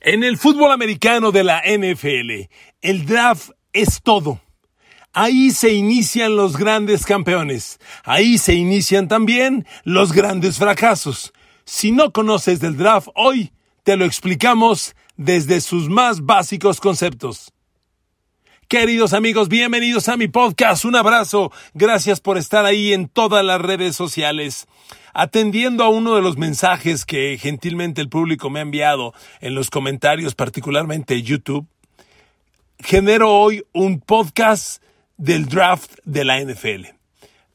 En 0.00 0.22
el 0.22 0.38
fútbol 0.38 0.70
americano 0.70 1.32
de 1.32 1.42
la 1.42 1.60
NFL, 1.66 2.48
el 2.82 3.04
draft 3.04 3.50
es 3.72 4.00
todo. 4.00 4.40
Ahí 5.12 5.50
se 5.50 5.72
inician 5.72 6.36
los 6.36 6.56
grandes 6.56 7.04
campeones. 7.04 7.80
Ahí 8.04 8.38
se 8.38 8.54
inician 8.54 9.08
también 9.08 9.66
los 9.82 10.12
grandes 10.12 10.58
fracasos. 10.58 11.32
Si 11.64 11.90
no 11.90 12.12
conoces 12.12 12.60
del 12.60 12.76
draft 12.76 13.08
hoy, 13.16 13.52
te 13.82 13.96
lo 13.96 14.04
explicamos 14.04 14.94
desde 15.16 15.60
sus 15.60 15.88
más 15.88 16.20
básicos 16.20 16.80
conceptos. 16.80 17.52
Queridos 18.68 19.14
amigos, 19.14 19.48
bienvenidos 19.48 20.08
a 20.08 20.16
mi 20.16 20.28
podcast. 20.28 20.84
Un 20.84 20.94
abrazo. 20.94 21.50
Gracias 21.74 22.20
por 22.20 22.38
estar 22.38 22.66
ahí 22.66 22.92
en 22.92 23.08
todas 23.08 23.44
las 23.44 23.60
redes 23.60 23.96
sociales. 23.96 24.68
Atendiendo 25.20 25.82
a 25.82 25.88
uno 25.88 26.14
de 26.14 26.22
los 26.22 26.36
mensajes 26.36 27.04
que 27.04 27.36
gentilmente 27.38 28.00
el 28.00 28.08
público 28.08 28.50
me 28.50 28.60
ha 28.60 28.62
enviado 28.62 29.14
en 29.40 29.56
los 29.56 29.68
comentarios, 29.68 30.36
particularmente 30.36 31.24
YouTube, 31.24 31.66
genero 32.78 33.32
hoy 33.32 33.64
un 33.72 33.98
podcast 33.98 34.80
del 35.16 35.46
draft 35.46 35.94
de 36.04 36.24
la 36.24 36.40
NFL. 36.40 36.94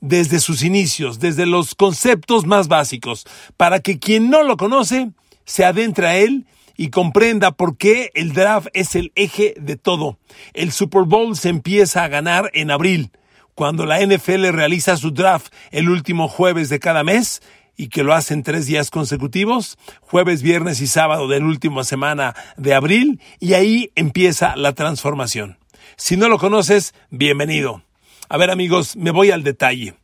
Desde 0.02 0.42
sus 0.42 0.62
inicios, 0.62 1.20
desde 1.20 1.46
los 1.46 1.74
conceptos 1.74 2.46
más 2.46 2.68
básicos, 2.68 3.26
para 3.56 3.80
que 3.80 3.98
quien 3.98 4.30
no 4.30 4.44
lo 4.44 4.58
conoce 4.58 5.12
se 5.46 5.64
adentre 5.64 6.08
a 6.08 6.18
él 6.18 6.46
y 6.76 6.90
comprenda 6.90 7.52
por 7.52 7.78
qué 7.78 8.12
el 8.14 8.34
draft 8.34 8.68
es 8.74 8.94
el 8.94 9.14
eje 9.16 9.54
de 9.58 9.78
todo. 9.78 10.18
El 10.54 10.74
Super 10.74 11.04
Bowl 11.04 11.38
se 11.38 11.48
empieza 11.48 12.04
a 12.04 12.10
ganar 12.10 12.52
en 12.54 12.72
abril 12.72 13.10
cuando 13.56 13.86
la 13.86 14.00
NFL 14.06 14.50
realiza 14.50 14.98
su 14.98 15.12
draft 15.12 15.54
el 15.72 15.90
último 15.90 16.28
jueves 16.28 16.70
de 16.70 16.80
cada 16.80 17.04
mes 17.04 17.42
y 17.76 17.88
que 17.88 18.04
lo 18.04 18.14
hacen 18.14 18.44
tres 18.44 18.66
días 18.66 18.92
consecutivos, 18.92 19.78
jueves, 20.02 20.42
viernes 20.42 20.82
y 20.82 20.88
sábado 20.88 21.28
de 21.28 21.40
la 21.40 21.46
última 21.46 21.84
semana 21.84 22.36
de 22.58 22.74
abril, 22.74 23.20
y 23.40 23.54
ahí 23.54 23.92
empieza 23.96 24.56
la 24.56 24.74
transformación. 24.74 25.58
Si 25.96 26.18
no 26.18 26.30
lo 26.30 26.38
conoces, 26.38 26.94
bienvenido. 27.10 27.84
A 28.30 28.38
ver 28.38 28.52
amigos, 28.52 28.96
me 28.96 29.12
voy 29.12 29.32
al 29.32 29.44
detalle. 29.44 29.96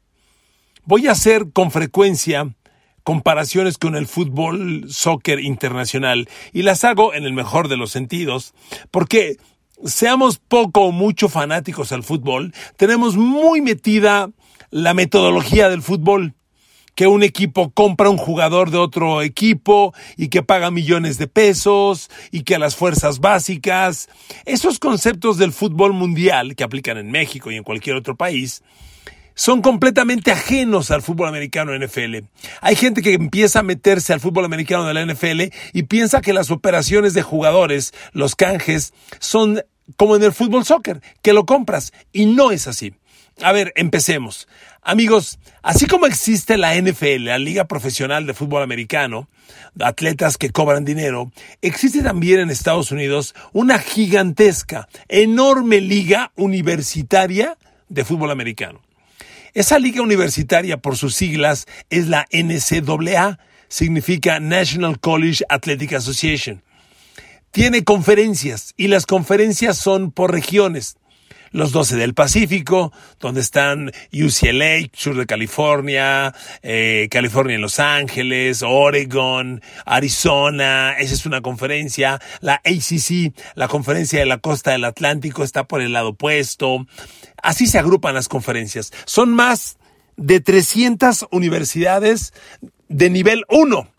Voy 0.84 1.08
a 1.08 1.12
hacer 1.12 1.52
con 1.54 1.72
frecuencia 1.72 2.56
comparaciones 3.04 3.78
con 3.78 3.96
el 3.96 4.08
fútbol 4.08 4.86
soccer 4.90 5.40
internacional 5.40 6.30
y 6.54 6.62
las 6.62 6.84
hago 6.84 7.14
en 7.14 7.24
el 7.24 7.34
mejor 7.34 7.68
de 7.68 7.78
los 7.78 7.92
sentidos 7.92 8.54
porque 8.92 9.38
seamos 9.86 10.38
poco 10.38 10.82
o 10.82 10.92
mucho 10.92 11.30
fanáticos 11.30 11.92
al 11.92 12.04
fútbol, 12.04 12.54
tenemos 12.78 13.18
muy 13.18 13.62
metida 13.62 14.30
la 14.72 14.94
metodología 14.94 15.70
del 15.70 15.82
fútbol 15.82 16.36
que 16.96 17.08
un 17.08 17.24
equipo 17.24 17.72
compra 17.72 18.10
un 18.10 18.18
jugador 18.18 18.72
de 18.72 18.78
otro 18.78 19.22
equipo 19.22 19.94
y 20.18 20.28
que 20.28 20.44
paga 20.44 20.70
millones 20.70 21.18
de 21.18 21.28
pesos 21.28 22.10
y 22.30 22.44
que 22.44 22.60
las 22.60 22.76
fuerzas 22.76 23.20
básicas, 23.20 24.10
esos 24.46 24.80
conceptos 24.80 25.38
del 25.38 25.54
fútbol 25.54 25.94
mundial 25.94 26.58
que 26.58 26.64
aplican 26.66 26.98
en 26.98 27.10
México 27.10 27.52
y 27.52 27.56
en 27.56 27.64
cualquier 27.64 27.96
otro 27.96 28.18
país, 28.18 28.64
son 29.40 29.62
completamente 29.62 30.34
ajenos 30.34 30.92
al 30.92 31.02
fútbol 31.02 31.30
americano 31.30 31.72
NFL. 31.74 32.26
Hay 32.60 32.76
gente 32.76 33.02
que 33.02 33.14
empieza 33.14 33.60
a 33.60 33.64
meterse 33.64 34.12
al 34.12 34.20
fútbol 34.20 34.44
americano 34.44 34.84
de 34.84 34.94
la 34.94 35.06
NFL 35.06 35.44
y 35.72 35.84
piensa 35.84 36.20
que 36.20 36.34
las 36.34 36.52
operaciones 36.52 37.14
de 37.14 37.22
jugadores, 37.22 37.94
los 38.12 38.36
canjes, 38.36 38.94
son 39.20 39.64
como 39.96 40.18
en 40.18 40.24
el 40.24 40.34
fútbol 40.34 40.66
soccer, 40.66 41.02
que 41.22 41.32
lo 41.32 41.46
compras 41.46 41.94
y 42.12 42.26
no 42.26 42.52
es 42.52 42.68
así. 42.68 42.94
A 43.42 43.54
ver, 43.54 43.72
empecemos. 43.78 44.50
Amigos, 44.82 45.40
así 45.62 45.86
como 45.86 46.06
existe 46.06 46.58
la 46.58 46.76
NFL, 46.76 47.24
la 47.24 47.40
Liga 47.40 47.64
Profesional 47.64 48.26
de 48.28 48.34
Fútbol 48.34 48.62
Americano, 48.62 49.30
atletas 49.80 50.38
que 50.38 50.50
cobran 50.50 50.84
dinero, 50.84 51.32
existe 51.62 52.04
también 52.04 52.42
en 52.42 52.50
Estados 52.50 52.92
Unidos 52.92 53.34
una 53.54 53.80
gigantesca, 53.80 54.90
enorme 55.08 55.80
liga 55.80 56.34
universitaria 56.36 57.58
de 57.88 58.04
fútbol 58.04 58.32
americano. 58.32 58.82
Esa 59.54 59.80
liga 59.80 60.02
universitaria, 60.02 60.78
por 60.78 60.98
sus 60.98 61.16
siglas, 61.16 61.68
es 61.90 62.08
la 62.08 62.28
NCAA, 62.32 63.40
significa 63.68 64.40
National 64.40 65.00
College 65.00 65.44
Athletic 65.50 65.94
Association. 65.94 66.64
Tiene 67.52 67.84
conferencias 67.84 68.74
y 68.78 68.88
las 68.88 69.06
conferencias 69.06 69.78
son 69.78 70.12
por 70.12 70.32
regiones 70.32 70.98
los 71.52 71.72
12 71.72 71.96
del 71.98 72.14
Pacífico, 72.14 72.92
donde 73.20 73.42
están 73.42 73.92
UCLA, 74.12 74.90
sur 74.94 75.16
de 75.16 75.26
California, 75.26 76.34
eh, 76.62 77.08
California 77.12 77.56
en 77.56 77.62
Los 77.62 77.80
Ángeles, 77.80 78.64
Oregon, 78.66 79.62
Arizona, 79.86 80.94
esa 80.98 81.14
es 81.14 81.26
una 81.26 81.42
conferencia, 81.42 82.20
la 82.42 82.56
ACC, 82.56 83.34
la 83.56 83.68
conferencia 83.68 84.20
de 84.20 84.26
la 84.26 84.38
costa 84.38 84.72
del 84.72 84.86
Atlántico, 84.86 85.44
está 85.44 85.66
por 85.66 85.82
el 85.82 85.94
lado 85.94 86.10
opuesto. 86.10 86.86
Así 87.42 87.68
se 87.68 87.80
agrupan 87.80 88.14
las 88.14 88.28
conferencias. 88.28 88.92
Son 89.06 89.34
más 89.34 89.78
de 90.18 90.42
300 90.42 91.28
universidades 91.32 92.34
de 92.88 93.10
nivel 93.10 93.46
1. 93.50 93.90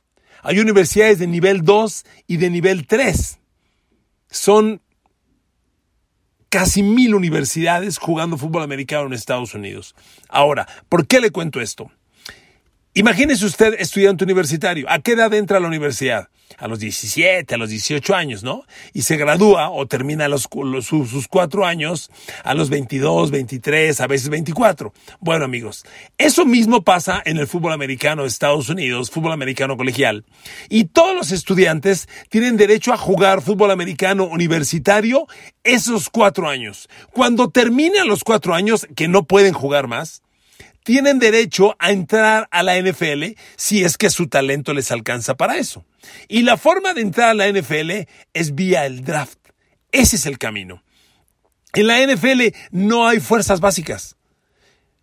Hay 0.43 0.59
universidades 0.59 1.19
de 1.19 1.27
nivel 1.27 1.63
2 1.63 2.05
y 2.27 2.37
de 2.37 2.51
nivel 2.51 2.87
3. 2.87 3.39
Son 4.31 4.83
casi 6.51 6.83
mil 6.83 7.15
universidades 7.15 7.97
jugando 7.97 8.37
fútbol 8.37 8.63
americano 8.63 9.07
en 9.07 9.13
Estados 9.15 9.55
Unidos. 9.55 9.95
Ahora, 10.29 10.67
¿por 10.89 11.07
qué 11.07 11.21
le 11.21 11.31
cuento 11.31 11.61
esto? 11.61 11.91
Imagínese 12.93 13.47
usted 13.47 13.75
estudiante 13.79 14.25
universitario. 14.25 14.85
¿A 14.91 14.99
qué 14.99 15.13
edad 15.13 15.33
entra 15.33 15.59
a 15.59 15.61
la 15.61 15.69
universidad? 15.69 16.29
A 16.59 16.67
los 16.67 16.81
17, 16.81 17.55
a 17.55 17.57
los 17.57 17.71
18 17.71 18.17
años, 18.17 18.43
¿no? 18.43 18.65
Y 18.93 19.03
se 19.03 19.17
gradúa 19.17 19.71
o 19.71 19.87
termina 19.87 20.27
los, 20.27 20.49
sus, 20.83 21.29
cuatro 21.29 21.65
años 21.65 22.11
a 22.43 22.53
los 22.55 22.69
22, 22.69 23.31
23, 23.31 24.01
a 24.01 24.09
veces 24.09 24.29
24. 24.29 24.93
Bueno, 25.21 25.45
amigos, 25.45 25.85
eso 26.19 26.45
mismo 26.45 26.83
pasa 26.83 27.23
en 27.25 27.37
el 27.37 27.47
fútbol 27.47 27.73
americano 27.73 28.23
de 28.23 28.29
Estados 28.29 28.69
Unidos, 28.69 29.13
fútbol 29.13 29.31
americano 29.31 29.77
colegial. 29.77 30.25
Y 30.69 30.87
todos 30.87 31.15
los 31.15 31.31
estudiantes 31.31 32.09
tienen 32.29 32.57
derecho 32.57 32.93
a 32.93 32.97
jugar 32.97 33.41
fútbol 33.41 33.71
americano 33.71 34.25
universitario 34.25 35.29
esos 35.63 36.11
cuatro 36.11 36.49
años. 36.49 36.89
Cuando 37.13 37.51
terminan 37.51 38.09
los 38.09 38.25
cuatro 38.25 38.53
años, 38.53 38.89
que 38.97 39.07
no 39.07 39.27
pueden 39.27 39.53
jugar 39.53 39.87
más, 39.87 40.23
tienen 40.91 41.21
derecho 41.21 41.77
a 41.79 41.93
entrar 41.93 42.49
a 42.51 42.65
la 42.65 42.77
NFL 42.77 43.37
si 43.55 43.85
es 43.85 43.97
que 43.97 44.11
su 44.11 44.27
talento 44.27 44.75
les 44.75 44.91
alcanza 44.91 45.37
para 45.37 45.57
eso. 45.57 45.85
Y 46.27 46.43
la 46.43 46.57
forma 46.57 46.95
de 46.95 47.03
entrar 47.03 47.31
a 47.31 47.35
la 47.35 47.49
NFL 47.49 48.09
es 48.35 48.57
vía 48.57 48.87
el 48.87 49.05
draft. 49.05 49.39
Ese 49.93 50.17
es 50.17 50.27
el 50.27 50.37
camino. 50.37 50.83
En 51.75 51.87
la 51.87 52.05
NFL 52.05 52.57
no 52.73 53.07
hay 53.07 53.21
fuerzas 53.21 53.61
básicas. 53.61 54.17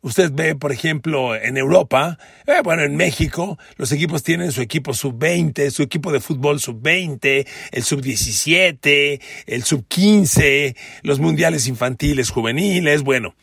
Usted 0.02 0.30
ve, 0.34 0.56
por 0.56 0.74
ejemplo, 0.74 1.34
en 1.34 1.56
Europa, 1.56 2.20
eh, 2.48 2.60
bueno, 2.66 2.84
en 2.84 2.98
México, 2.98 3.58
los 3.78 3.94
equipos 3.94 4.24
tienen 4.24 4.52
su 4.52 4.62
equipo 4.62 4.94
sub-20, 4.94 5.72
su 5.72 5.84
equipo 5.84 6.12
de 6.12 6.20
fútbol 6.20 6.60
sub-20, 6.60 7.48
el 7.72 7.84
sub-17, 7.84 9.22
el 9.46 9.64
sub-15, 9.64 10.76
los 11.04 11.22
mundiales 11.22 11.66
infantiles, 11.66 12.30
juveniles, 12.30 13.04
bueno. 13.04 13.36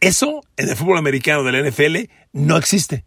Eso 0.00 0.42
en 0.56 0.68
el 0.68 0.76
fútbol 0.76 0.98
americano 0.98 1.42
de 1.44 1.52
la 1.52 1.68
NFL 1.68 2.10
no 2.32 2.56
existe. 2.56 3.04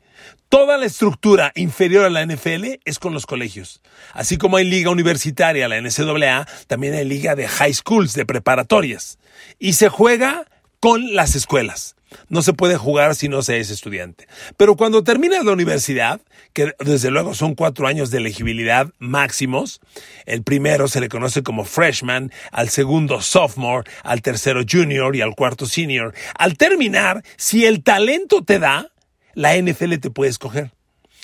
Toda 0.50 0.78
la 0.78 0.86
estructura 0.86 1.52
inferior 1.56 2.06
a 2.06 2.10
la 2.10 2.26
NFL 2.26 2.80
es 2.84 2.98
con 2.98 3.14
los 3.14 3.26
colegios. 3.26 3.82
Así 4.14 4.38
como 4.38 4.58
hay 4.58 4.66
liga 4.66 4.90
universitaria, 4.90 5.68
la 5.68 5.80
NCAA, 5.80 6.48
también 6.68 6.96
hay 6.96 7.06
liga 7.06 7.36
de 7.36 7.48
high 7.48 7.74
schools, 7.74 8.14
de 8.14 8.26
preparatorias. 8.26 9.20
Y 9.60 9.74
se 9.74 9.90
juega 9.90 10.46
con 10.80 11.14
las 11.14 11.36
escuelas. 11.36 11.96
No 12.28 12.42
se 12.42 12.54
puede 12.54 12.78
jugar 12.78 13.16
si 13.16 13.30
no 13.30 13.42
se 13.42 13.60
es 13.60 13.70
estudiante. 13.70 14.28
Pero 14.58 14.76
cuando 14.76 15.04
terminas 15.04 15.46
la 15.46 15.52
universidad, 15.52 16.22
que 16.54 16.74
desde 16.80 17.12
luego 17.12 17.34
son 17.34 17.56
cuatro 17.56 17.88
años 17.88 18.12
de 18.12 18.18
elegibilidad 18.18 18.90
máximos, 19.00 19.80
el 20.26 20.44
primero 20.44 20.88
se 20.88 21.02
le 21.02 21.10
conoce 21.10 21.44
como 21.44 21.66
freshman, 21.66 22.32
al 22.52 22.70
segundo 22.70 23.22
sophomore, 23.22 23.90
al 24.04 24.22
tercero 24.22 24.62
junior 24.70 25.16
y 25.16 25.22
al 25.22 25.36
cuarto 25.36 25.66
senior. 25.66 26.14
Al 26.38 26.58
terminar, 26.58 27.24
si 27.38 27.66
el 27.66 27.84
talento 27.84 28.44
te 28.44 28.60
da, 28.60 28.92
la 29.34 29.56
NFL 29.56 29.96
te 29.98 30.10
puede 30.10 30.32
escoger. 30.32 30.72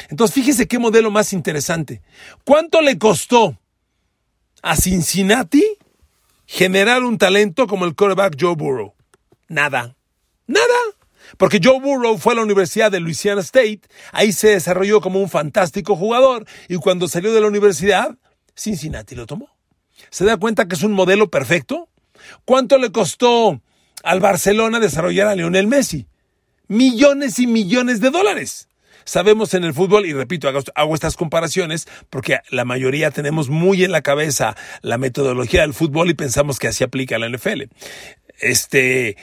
Entonces 0.09 0.33
fíjese 0.33 0.67
qué 0.67 0.79
modelo 0.79 1.11
más 1.11 1.33
interesante. 1.33 2.01
¿Cuánto 2.43 2.81
le 2.81 2.97
costó 2.97 3.57
a 4.61 4.75
Cincinnati 4.75 5.63
generar 6.45 7.03
un 7.03 7.17
talento 7.17 7.67
como 7.67 7.85
el 7.85 7.95
quarterback 7.95 8.35
Joe 8.39 8.55
Burrow? 8.55 8.93
Nada. 9.47 9.95
Nada. 10.47 10.65
Porque 11.37 11.59
Joe 11.61 11.79
Burrow 11.79 12.17
fue 12.17 12.33
a 12.33 12.35
la 12.37 12.43
Universidad 12.43 12.91
de 12.91 12.99
Louisiana 12.99 13.41
State, 13.41 13.81
ahí 14.11 14.31
se 14.31 14.49
desarrolló 14.49 15.01
como 15.01 15.19
un 15.19 15.29
fantástico 15.29 15.95
jugador 15.95 16.45
y 16.69 16.75
cuando 16.75 17.07
salió 17.07 17.33
de 17.33 17.41
la 17.41 17.47
universidad, 17.47 18.15
Cincinnati 18.55 19.15
lo 19.15 19.25
tomó. 19.25 19.49
¿Se 20.09 20.25
da 20.25 20.37
cuenta 20.37 20.67
que 20.67 20.75
es 20.75 20.83
un 20.83 20.93
modelo 20.93 21.29
perfecto? 21.29 21.89
¿Cuánto 22.45 22.77
le 22.77 22.91
costó 22.91 23.61
al 24.03 24.19
Barcelona 24.19 24.79
desarrollar 24.79 25.27
a 25.27 25.35
Lionel 25.35 25.67
Messi? 25.67 26.07
Millones 26.67 27.39
y 27.39 27.47
millones 27.47 28.01
de 28.01 28.11
dólares. 28.11 28.69
Sabemos 29.03 29.53
en 29.53 29.63
el 29.63 29.73
fútbol, 29.73 30.07
y 30.07 30.13
repito, 30.13 30.47
hago, 30.47 30.95
estas 30.95 31.15
comparaciones 31.15 31.87
porque 32.09 32.39
la 32.49 32.65
mayoría 32.65 33.11
tenemos 33.11 33.49
muy 33.49 33.83
en 33.83 33.91
la 33.91 34.01
cabeza 34.01 34.55
la 34.81 34.97
metodología 34.97 35.61
del 35.61 35.75
fútbol 35.75 36.09
y 36.09 36.15
pensamos 36.15 36.57
que 36.57 36.69
así 36.69 36.83
aplica 36.83 37.17
a 37.17 37.19
la 37.19 37.29
NFL 37.29 37.63
este, 38.39 39.17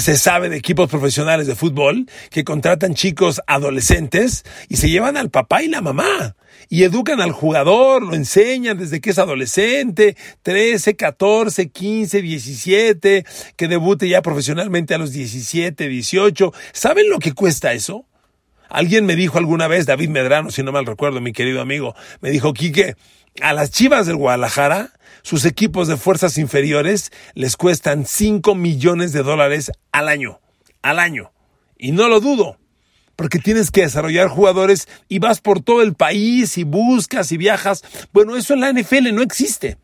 se 0.00 0.16
sabe 0.16 0.48
de 0.48 0.56
equipos 0.56 0.90
profesionales 0.90 1.46
de 1.46 1.54
fútbol 1.54 2.06
que 2.30 2.44
contratan 2.44 2.94
chicos 2.94 3.40
adolescentes 3.46 4.44
y 4.68 4.76
se 4.76 4.90
llevan 4.90 5.16
al 5.16 5.30
papá 5.30 5.62
y 5.62 5.68
la 5.68 5.80
mamá 5.80 6.36
y 6.68 6.82
educan 6.84 7.20
al 7.20 7.32
jugador, 7.32 8.02
lo 8.02 8.14
enseñan 8.14 8.78
desde 8.78 9.00
que 9.00 9.10
es 9.10 9.18
adolescente, 9.18 10.16
13, 10.42 10.96
14, 10.96 11.68
15, 11.68 12.22
17, 12.22 13.24
que 13.56 13.68
debute 13.68 14.08
ya 14.08 14.22
profesionalmente 14.22 14.94
a 14.94 14.98
los 14.98 15.12
17, 15.12 15.88
18. 15.88 16.52
¿Saben 16.72 17.08
lo 17.08 17.18
que 17.18 17.32
cuesta 17.32 17.72
eso? 17.72 18.06
Alguien 18.68 19.06
me 19.06 19.14
dijo 19.14 19.38
alguna 19.38 19.68
vez, 19.68 19.86
David 19.86 20.08
Medrano, 20.08 20.50
si 20.50 20.62
no 20.62 20.72
mal 20.72 20.86
recuerdo, 20.86 21.20
mi 21.20 21.32
querido 21.32 21.60
amigo, 21.60 21.94
me 22.20 22.30
dijo, 22.30 22.52
Quique, 22.52 22.96
a 23.40 23.52
las 23.52 23.70
Chivas 23.70 24.06
del 24.06 24.16
Guadalajara, 24.16 24.90
sus 25.26 25.44
equipos 25.44 25.88
de 25.88 25.96
fuerzas 25.96 26.38
inferiores 26.38 27.10
les 27.34 27.56
cuestan 27.56 28.06
5 28.06 28.54
millones 28.54 29.12
de 29.12 29.24
dólares 29.24 29.72
al 29.90 30.06
año, 30.06 30.38
al 30.82 31.00
año. 31.00 31.32
Y 31.76 31.90
no 31.90 32.06
lo 32.06 32.20
dudo, 32.20 32.60
porque 33.16 33.40
tienes 33.40 33.72
que 33.72 33.80
desarrollar 33.80 34.28
jugadores 34.28 34.86
y 35.08 35.18
vas 35.18 35.40
por 35.40 35.60
todo 35.60 35.82
el 35.82 35.96
país 35.96 36.56
y 36.58 36.62
buscas 36.62 37.32
y 37.32 37.38
viajas. 37.38 37.82
Bueno, 38.12 38.36
eso 38.36 38.54
en 38.54 38.60
la 38.60 38.72
NFL 38.72 39.12
no 39.12 39.22
existe. 39.22 39.78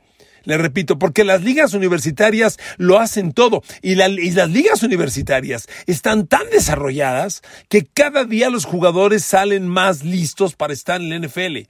Le 0.45 0.59
repito, 0.59 0.97
porque 0.97 1.25
las 1.25 1.43
ligas 1.43 1.75
universitarias 1.75 2.61
lo 2.77 3.01
hacen 3.01 3.33
todo 3.33 3.65
y, 3.83 4.01
y, 4.01 4.31
las 4.31 4.49
ligas 4.49 4.85
universitarias 4.85 5.69
están 5.87 6.29
tan 6.29 6.51
desarrolladas 6.51 7.43
que 7.69 7.85
cada 7.85 8.25
día 8.27 8.49
los 8.49 8.65
jugadores 8.65 9.25
salen 9.25 9.67
más 9.67 10.05
listos 10.05 10.55
para 10.55 10.73
estar 10.73 11.01
en 11.01 11.09
la 11.11 11.19
NFL 11.19 11.69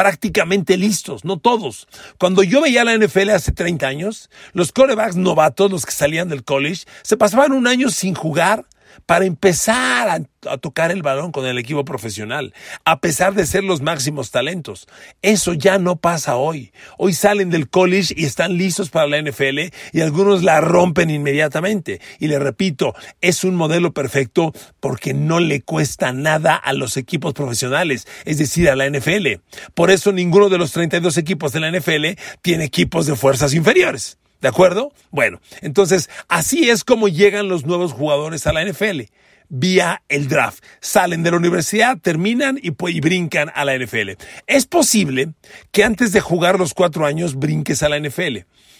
prácticamente 0.00 0.78
listos, 0.78 1.26
no 1.26 1.38
todos. 1.38 1.86
Cuando 2.16 2.42
yo 2.42 2.62
veía 2.62 2.84
la 2.84 2.96
NFL 2.96 3.28
hace 3.32 3.52
30 3.52 3.86
años, 3.86 4.30
los 4.54 4.72
corebacks 4.72 5.16
novatos, 5.16 5.70
los 5.70 5.84
que 5.84 5.92
salían 5.92 6.30
del 6.30 6.42
college, 6.42 6.86
se 7.02 7.18
pasaban 7.18 7.52
un 7.52 7.66
año 7.66 7.90
sin 7.90 8.14
jugar 8.14 8.64
para 9.06 9.24
empezar 9.24 10.08
a, 10.08 10.56
tocar 10.58 10.90
el 10.90 11.02
balón 11.02 11.32
con 11.32 11.44
el 11.44 11.58
equipo 11.58 11.84
profesional, 11.84 12.54
a 12.84 13.00
pesar 13.00 13.34
de 13.34 13.44
ser 13.44 13.62
los 13.62 13.82
máximos 13.82 14.30
talentos. 14.30 14.88
Eso 15.20 15.52
ya 15.52 15.78
no 15.78 15.96
pasa 15.96 16.36
hoy. 16.36 16.72
Hoy 16.96 17.12
salen 17.12 17.50
del 17.50 17.68
college 17.68 18.14
y 18.16 18.24
están 18.24 18.56
listos 18.56 18.88
para 18.88 19.06
la 19.06 19.20
NFL 19.20 19.58
y 19.92 20.00
algunos 20.00 20.42
la 20.42 20.60
rompen 20.62 21.10
inmediatamente. 21.10 22.00
Y 22.18 22.28
le 22.28 22.38
repito, 22.38 22.94
es 23.20 23.44
un 23.44 23.54
modelo 23.54 23.92
perfecto 23.92 24.54
porque 24.80 25.12
no 25.12 25.40
le 25.40 25.60
cuesta 25.60 26.12
nada 26.12 26.54
a 26.54 26.72
los 26.72 26.96
equipos 26.96 27.34
profesionales, 27.34 28.06
es 28.24 28.38
decir, 28.38 28.70
a 28.70 28.76
la 28.76 28.88
NFL. 28.88 29.40
Por 29.74 29.90
eso 29.90 30.12
ninguno 30.12 30.48
de 30.48 30.58
los 30.58 30.72
32 30.72 31.18
equipos 31.18 31.52
de 31.52 31.60
la 31.60 31.70
NFL 31.70 32.18
tiene 32.40 32.64
equipos 32.64 33.06
de 33.06 33.16
fuerzas 33.16 33.52
inferiores. 33.52 34.18
¿De 34.40 34.48
acuerdo? 34.48 34.92
Bueno, 35.10 35.40
entonces 35.60 36.08
así 36.28 36.70
es 36.70 36.84
como 36.84 37.08
llegan 37.08 37.48
los 37.48 37.66
nuevos 37.66 37.92
jugadores 37.92 38.46
a 38.46 38.52
la 38.52 38.64
NFL 38.64 39.02
vía 39.50 40.02
el 40.08 40.28
draft. 40.28 40.64
Salen 40.80 41.22
de 41.22 41.32
la 41.32 41.36
universidad, 41.36 41.98
terminan 41.98 42.58
y, 42.62 42.70
brincan 42.70 43.50
a 43.54 43.64
la 43.66 43.76
NFL. 43.76 44.12
Es 44.46 44.66
posible 44.66 45.34
que 45.72 45.84
antes 45.84 46.12
de 46.12 46.20
jugar 46.20 46.58
los 46.58 46.72
cuatro 46.72 47.04
años 47.04 47.34
brinques 47.34 47.82
a 47.82 47.90
la 47.90 47.98
NFL. 47.98 48.38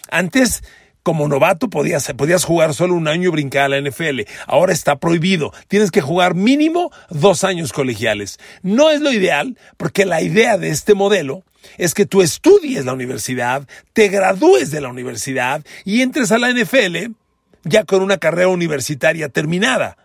Antes 0.09 0.63
como 1.03 1.27
novato 1.27 1.69
podías, 1.69 2.11
podías 2.15 2.45
jugar 2.45 2.73
solo 2.73 2.93
un 2.95 3.07
año 3.07 3.29
y 3.29 3.31
brincar 3.31 3.63
a 3.63 3.69
la 3.69 3.81
NFL. 3.81 4.21
Ahora 4.47 4.71
está 4.71 4.99
prohibido. 4.99 5.51
Tienes 5.67 5.91
que 5.91 6.01
jugar 6.01 6.35
mínimo 6.35 6.91
dos 7.09 7.43
años 7.43 7.73
colegiales. 7.73 8.39
No 8.61 8.89
es 8.89 9.01
lo 9.01 9.11
ideal 9.11 9.57
porque 9.77 10.05
la 10.05 10.21
idea 10.21 10.57
de 10.57 10.69
este 10.69 10.93
modelo 10.93 11.43
es 11.77 11.93
que 11.93 12.05
tú 12.05 12.21
estudies 12.21 12.85
la 12.85 12.93
universidad, 12.93 13.67
te 13.93 14.07
gradúes 14.07 14.71
de 14.71 14.81
la 14.81 14.89
universidad 14.89 15.63
y 15.85 16.01
entres 16.01 16.31
a 16.31 16.37
la 16.37 16.51
NFL 16.51 17.11
ya 17.63 17.83
con 17.83 18.01
una 18.01 18.17
carrera 18.17 18.47
universitaria 18.47 19.29
terminada 19.29 19.97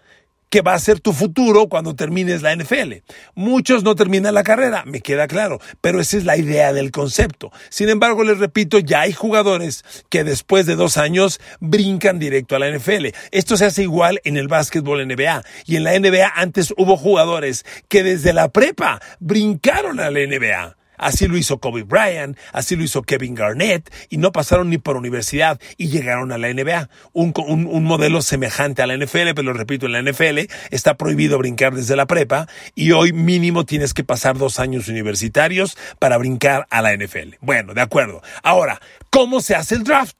que 0.48 0.60
va 0.62 0.74
a 0.74 0.78
ser 0.78 1.00
tu 1.00 1.12
futuro 1.12 1.68
cuando 1.68 1.94
termines 1.94 2.42
la 2.42 2.54
NFL. 2.54 3.02
Muchos 3.34 3.82
no 3.82 3.94
terminan 3.94 4.34
la 4.34 4.44
carrera, 4.44 4.84
me 4.86 5.00
queda 5.00 5.26
claro, 5.26 5.60
pero 5.80 6.00
esa 6.00 6.16
es 6.16 6.24
la 6.24 6.36
idea 6.36 6.72
del 6.72 6.90
concepto. 6.92 7.50
Sin 7.68 7.88
embargo, 7.88 8.22
les 8.24 8.38
repito, 8.38 8.78
ya 8.78 9.02
hay 9.02 9.12
jugadores 9.12 9.84
que 10.08 10.24
después 10.24 10.66
de 10.66 10.76
dos 10.76 10.96
años 10.96 11.40
brincan 11.60 12.18
directo 12.18 12.56
a 12.56 12.58
la 12.58 12.70
NFL. 12.70 13.06
Esto 13.32 13.56
se 13.56 13.64
hace 13.64 13.82
igual 13.82 14.20
en 14.24 14.36
el 14.36 14.48
básquetbol 14.48 15.06
NBA. 15.06 15.42
Y 15.66 15.76
en 15.76 15.84
la 15.84 15.98
NBA 15.98 16.32
antes 16.34 16.72
hubo 16.76 16.96
jugadores 16.96 17.64
que 17.88 18.02
desde 18.02 18.32
la 18.32 18.48
prepa 18.48 19.00
brincaron 19.18 20.00
a 20.00 20.10
la 20.10 20.20
NBA. 20.20 20.75
Así 20.98 21.26
lo 21.26 21.36
hizo 21.36 21.58
Kobe 21.58 21.82
Bryant, 21.82 22.36
así 22.52 22.76
lo 22.76 22.82
hizo 22.82 23.02
Kevin 23.02 23.34
Garnett, 23.34 23.92
y 24.08 24.18
no 24.18 24.32
pasaron 24.32 24.70
ni 24.70 24.78
por 24.78 24.96
universidad 24.96 25.60
y 25.76 25.88
llegaron 25.88 26.32
a 26.32 26.38
la 26.38 26.52
NBA. 26.52 26.88
Un, 27.12 27.32
un, 27.36 27.84
modelo 27.84 28.22
semejante 28.22 28.82
a 28.82 28.86
la 28.86 28.96
NFL, 28.96 29.34
pero 29.34 29.42
lo 29.42 29.52
repito, 29.52 29.86
en 29.86 29.92
la 29.92 30.02
NFL 30.02 30.50
está 30.70 30.96
prohibido 30.96 31.38
brincar 31.38 31.74
desde 31.74 31.96
la 31.96 32.06
prepa 32.06 32.48
y 32.74 32.92
hoy 32.92 33.12
mínimo 33.12 33.64
tienes 33.64 33.94
que 33.94 34.04
pasar 34.04 34.36
dos 34.36 34.58
años 34.58 34.88
universitarios 34.88 35.76
para 35.98 36.18
brincar 36.18 36.66
a 36.70 36.82
la 36.82 36.96
NFL. 36.96 37.36
Bueno, 37.40 37.74
de 37.74 37.80
acuerdo. 37.80 38.22
Ahora, 38.42 38.80
¿cómo 39.10 39.40
se 39.40 39.54
hace 39.54 39.76
el 39.76 39.84
draft? 39.84 40.16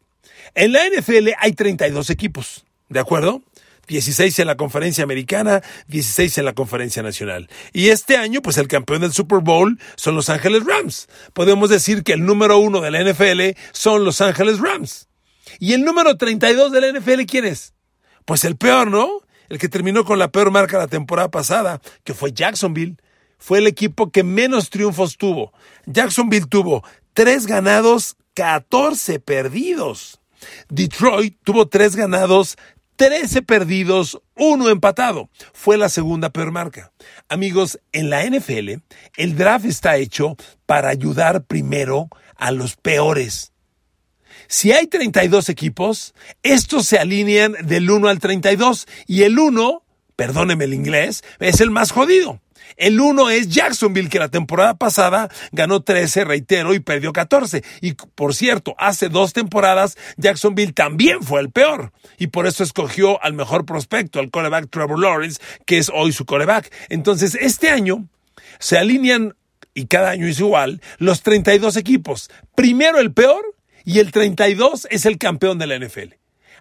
En 0.54 0.72
la 0.72 0.80
NFL 0.88 1.30
hay 1.38 1.52
32 1.52 2.10
equipos, 2.10 2.64
¿de 2.88 3.00
acuerdo? 3.00 3.42
16 3.88 4.38
en 4.38 4.46
la 4.46 4.56
conferencia 4.56 5.04
americana, 5.04 5.62
16 5.88 6.38
en 6.38 6.44
la 6.44 6.54
conferencia 6.54 7.02
nacional. 7.02 7.48
Y 7.72 7.88
este 7.88 8.16
año, 8.16 8.42
pues 8.42 8.58
el 8.58 8.68
campeón 8.68 9.02
del 9.02 9.12
Super 9.12 9.40
Bowl 9.40 9.78
son 9.96 10.14
Los 10.14 10.28
Ángeles 10.28 10.64
Rams. 10.64 11.08
Podemos 11.32 11.70
decir 11.70 12.02
que 12.02 12.12
el 12.12 12.24
número 12.24 12.58
uno 12.58 12.80
de 12.80 12.90
la 12.90 13.02
NFL 13.02 13.58
son 13.72 14.04
Los 14.04 14.20
Ángeles 14.20 14.58
Rams. 14.58 15.08
¿Y 15.58 15.72
el 15.72 15.84
número 15.84 16.16
32 16.16 16.72
de 16.72 16.80
la 16.80 16.98
NFL 16.98 17.22
quién 17.26 17.44
es? 17.44 17.74
Pues 18.24 18.44
el 18.44 18.56
peor, 18.56 18.90
¿no? 18.90 19.20
El 19.48 19.58
que 19.58 19.68
terminó 19.68 20.04
con 20.04 20.18
la 20.18 20.32
peor 20.32 20.50
marca 20.50 20.78
la 20.78 20.88
temporada 20.88 21.30
pasada, 21.30 21.80
que 22.02 22.14
fue 22.14 22.32
Jacksonville. 22.32 22.96
Fue 23.38 23.58
el 23.58 23.66
equipo 23.66 24.10
que 24.10 24.24
menos 24.24 24.70
triunfos 24.70 25.16
tuvo. 25.16 25.52
Jacksonville 25.86 26.46
tuvo 26.46 26.82
tres 27.12 27.46
ganados, 27.46 28.16
14 28.34 29.20
perdidos. 29.20 30.20
Detroit 30.68 31.36
tuvo 31.44 31.68
tres 31.68 31.96
ganados, 31.96 32.56
13 32.96 33.42
perdidos, 33.42 34.20
uno 34.34 34.68
empatado. 34.68 35.28
Fue 35.52 35.76
la 35.76 35.88
segunda 35.88 36.30
peor 36.30 36.50
marca. 36.50 36.92
Amigos, 37.28 37.78
en 37.92 38.10
la 38.10 38.24
NFL, 38.24 38.82
el 39.16 39.36
draft 39.36 39.66
está 39.66 39.96
hecho 39.96 40.36
para 40.64 40.88
ayudar 40.88 41.44
primero 41.44 42.08
a 42.36 42.50
los 42.50 42.76
peores. 42.76 43.52
Si 44.48 44.72
hay 44.72 44.86
32 44.86 45.48
equipos, 45.48 46.14
estos 46.42 46.86
se 46.86 46.98
alinean 46.98 47.54
del 47.64 47.90
1 47.90 48.08
al 48.08 48.18
32 48.18 48.86
y 49.06 49.22
el 49.22 49.38
1, 49.38 49.82
perdóneme 50.14 50.64
el 50.64 50.74
inglés, 50.74 51.24
es 51.40 51.60
el 51.60 51.70
más 51.70 51.90
jodido. 51.90 52.40
El 52.76 53.00
uno 53.00 53.30
es 53.30 53.48
Jacksonville, 53.48 54.08
que 54.08 54.18
la 54.18 54.28
temporada 54.28 54.76
pasada 54.76 55.28
ganó 55.52 55.82
13, 55.82 56.24
reitero, 56.24 56.74
y 56.74 56.80
perdió 56.80 57.12
14. 57.12 57.62
Y 57.80 57.92
por 57.92 58.34
cierto, 58.34 58.74
hace 58.78 59.08
dos 59.08 59.32
temporadas 59.32 59.96
Jacksonville 60.16 60.72
también 60.72 61.22
fue 61.22 61.40
el 61.40 61.50
peor. 61.50 61.92
Y 62.18 62.28
por 62.28 62.46
eso 62.46 62.62
escogió 62.62 63.22
al 63.22 63.34
mejor 63.34 63.64
prospecto, 63.64 64.20
al 64.20 64.30
coreback 64.30 64.70
Trevor 64.70 64.98
Lawrence, 64.98 65.40
que 65.64 65.78
es 65.78 65.90
hoy 65.94 66.12
su 66.12 66.26
coreback. 66.26 66.72
Entonces, 66.88 67.34
este 67.34 67.70
año 67.70 68.08
se 68.58 68.78
alinean, 68.78 69.34
y 69.74 69.86
cada 69.86 70.10
año 70.10 70.26
es 70.26 70.40
igual, 70.40 70.80
los 70.98 71.22
32 71.22 71.76
equipos. 71.76 72.30
Primero 72.54 72.98
el 72.98 73.12
peor 73.12 73.44
y 73.84 73.98
el 73.98 74.10
32 74.10 74.88
es 74.90 75.06
el 75.06 75.18
campeón 75.18 75.58
de 75.58 75.66
la 75.66 75.78
NFL. 75.78 76.14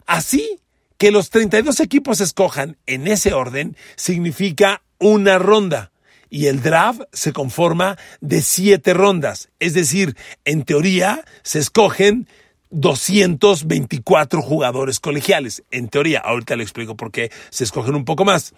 Así 0.06 0.60
que 0.98 1.12
los 1.12 1.30
32 1.30 1.80
equipos 1.80 2.22
escojan 2.22 2.78
en 2.86 3.08
ese 3.08 3.34
orden 3.34 3.76
significa 3.96 4.82
una 5.00 5.38
ronda 5.38 5.92
y 6.36 6.48
el 6.48 6.62
draft 6.62 7.00
se 7.13 7.32
conforma 7.32 7.98
de 8.20 8.42
siete 8.42 8.94
rondas. 8.94 9.48
Es 9.60 9.74
decir, 9.74 10.18
en 10.44 10.63
teoría 10.63 11.24
se 11.44 11.60
escogen 11.60 12.27
224 12.72 14.42
jugadores 14.42 15.00
colegiales. 15.00 15.63
En 15.72 15.88
teoría, 15.88 16.20
ahorita 16.20 16.58
le 16.58 16.63
explico 16.63 16.98
por 16.98 17.13
qué 17.13 17.32
se 17.51 17.63
escogen 17.63 17.96
un 17.96 18.04
poco 18.04 18.25
más. 18.25 18.54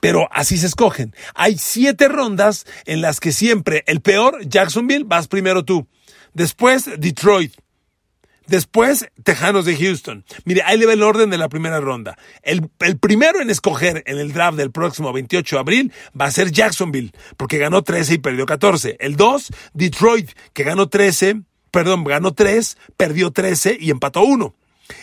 Pero 0.00 0.28
así 0.32 0.58
se 0.58 0.66
escogen. 0.66 1.14
Hay 1.36 1.56
siete 1.56 2.08
rondas 2.08 2.66
en 2.84 3.00
las 3.00 3.20
que 3.20 3.30
siempre 3.30 3.84
el 3.86 4.00
peor, 4.00 4.44
Jacksonville, 4.44 5.04
vas 5.04 5.28
primero 5.28 5.64
tú. 5.64 5.86
Después, 6.34 6.90
Detroit. 6.98 7.54
Después, 8.50 9.06
Tejanos 9.22 9.64
de 9.64 9.76
Houston. 9.76 10.24
Mire, 10.44 10.62
ahí 10.64 10.76
le 10.76 10.84
ve 10.84 10.94
el 10.94 11.04
orden 11.04 11.30
de 11.30 11.38
la 11.38 11.48
primera 11.48 11.78
ronda. 11.78 12.18
El, 12.42 12.68
primero 12.98 13.40
en 13.40 13.48
escoger 13.48 14.02
en 14.06 14.18
el 14.18 14.32
draft 14.32 14.58
del 14.58 14.72
próximo 14.72 15.12
28 15.12 15.54
de 15.54 15.60
abril 15.60 15.92
va 16.20 16.24
a 16.24 16.32
ser 16.32 16.50
Jacksonville, 16.50 17.12
porque 17.36 17.58
ganó 17.58 17.82
13 17.82 18.14
y 18.14 18.18
perdió 18.18 18.46
14. 18.46 18.96
El 18.98 19.14
2, 19.14 19.50
Detroit, 19.72 20.32
que 20.52 20.64
ganó 20.64 20.88
13, 20.88 21.42
perdón, 21.70 22.02
ganó 22.02 22.34
3, 22.34 22.76
perdió 22.96 23.30
13 23.30 23.78
y 23.78 23.92
empató 23.92 24.22
1. 24.22 24.52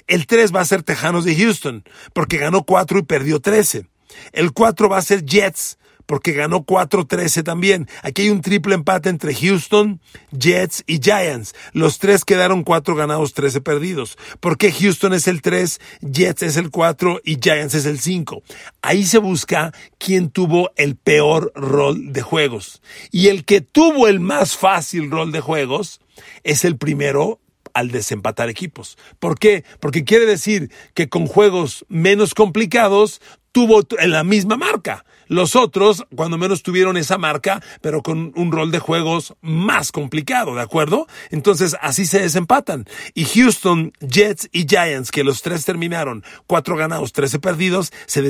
El 0.07 0.27
3 0.27 0.53
va 0.53 0.59
a 0.59 0.65
ser 0.65 0.83
Tejanos 0.83 1.23
de 1.23 1.33
Houston, 1.37 1.85
porque 2.11 2.39
ganó 2.39 2.63
4 2.63 2.99
y 2.99 3.03
perdió 3.03 3.39
13. 3.39 3.87
El 4.33 4.51
4 4.51 4.89
va 4.89 4.97
a 4.97 5.01
ser 5.01 5.23
Jets, 5.23 5.77
porque 6.07 6.31
ganó 6.31 6.65
4-13 6.65 7.43
también. 7.43 7.87
Aquí 8.01 8.23
hay 8.23 8.29
un 8.31 8.41
triple 8.41 8.73
empate 8.73 9.09
entre 9.09 9.35
Houston, 9.35 10.01
Jets 10.31 10.83
y 10.87 10.99
Giants. 10.99 11.53
Los 11.73 11.99
tres 11.99 12.25
quedaron 12.25 12.63
4 12.63 12.95
ganados, 12.95 13.35
13 13.35 13.61
perdidos. 13.61 14.17
¿Por 14.39 14.57
qué 14.57 14.71
Houston 14.71 15.13
es 15.13 15.27
el 15.27 15.43
3, 15.43 15.79
Jets 16.01 16.41
es 16.41 16.57
el 16.57 16.71
4 16.71 17.21
y 17.23 17.37
Giants 17.39 17.75
es 17.75 17.85
el 17.85 17.99
5? 17.99 18.41
Ahí 18.81 19.05
se 19.05 19.19
busca 19.19 19.71
quién 19.99 20.31
tuvo 20.31 20.71
el 20.77 20.95
peor 20.95 21.51
rol 21.53 22.13
de 22.13 22.21
juegos. 22.23 22.81
Y 23.11 23.27
el 23.27 23.45
que 23.45 23.61
tuvo 23.61 24.07
el 24.07 24.19
más 24.19 24.57
fácil 24.57 25.11
rol 25.11 25.31
de 25.31 25.41
juegos 25.41 25.99
es 26.43 26.65
el 26.65 26.77
primero 26.77 27.39
al 27.73 27.91
desempatar 27.91 28.49
equipos. 28.49 28.97
¿Por 29.19 29.37
qué? 29.37 29.63
Porque 29.79 30.03
quiere 30.03 30.25
decir 30.25 30.71
que 30.95 31.09
con 31.09 31.27
juegos 31.27 31.85
menos 31.89 32.33
complicados 32.33 33.21
tuvo 33.51 33.81
la 34.03 34.23
misma 34.23 34.57
marca. 34.57 35.05
Los 35.27 35.55
otros, 35.55 36.05
cuando 36.15 36.37
menos 36.37 36.63
tuvieron 36.63 36.97
esa 36.97 37.17
marca, 37.17 37.61
pero 37.81 38.01
con 38.01 38.31
un 38.35 38.51
rol 38.51 38.71
de 38.71 38.79
juegos 38.79 39.35
más 39.41 39.91
complicado, 39.91 40.55
¿de 40.55 40.61
acuerdo? 40.61 41.07
Entonces, 41.31 41.75
así 41.81 42.05
se 42.05 42.19
desempatan. 42.19 42.85
Y 43.13 43.25
Houston, 43.25 43.93
Jets 43.99 44.49
y 44.51 44.67
Giants, 44.67 45.11
que 45.11 45.23
los 45.23 45.41
tres 45.41 45.65
terminaron 45.65 46.23
cuatro 46.45 46.75
ganados, 46.75 47.13
trece 47.13 47.39
perdidos, 47.39 47.91
se 48.05 48.21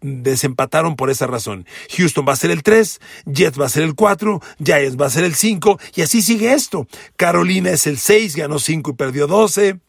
desempataron 0.00 0.96
por 0.96 1.10
esa 1.10 1.26
razón. 1.26 1.66
Houston 1.96 2.24
va 2.28 2.32
a 2.32 2.36
ser 2.36 2.50
el 2.50 2.62
3, 2.62 3.00
Jets 3.26 3.60
va 3.60 3.66
a 3.66 3.70
ser 3.70 3.82
el 3.82 3.94
4, 3.94 4.40
Giants 4.64 4.96
va 5.00 5.06
a 5.06 5.10
ser 5.10 5.24
el 5.24 5.34
5, 5.34 5.78
y 5.94 6.02
así 6.02 6.22
sigue 6.22 6.52
esto. 6.52 6.86
Carolina 7.16 7.70
es 7.70 7.86
el 7.86 7.98
6, 7.98 8.36
ganó 8.36 8.58
5 8.58 8.90
y 8.90 8.94
perdió 8.94 9.26
12. 9.26 9.80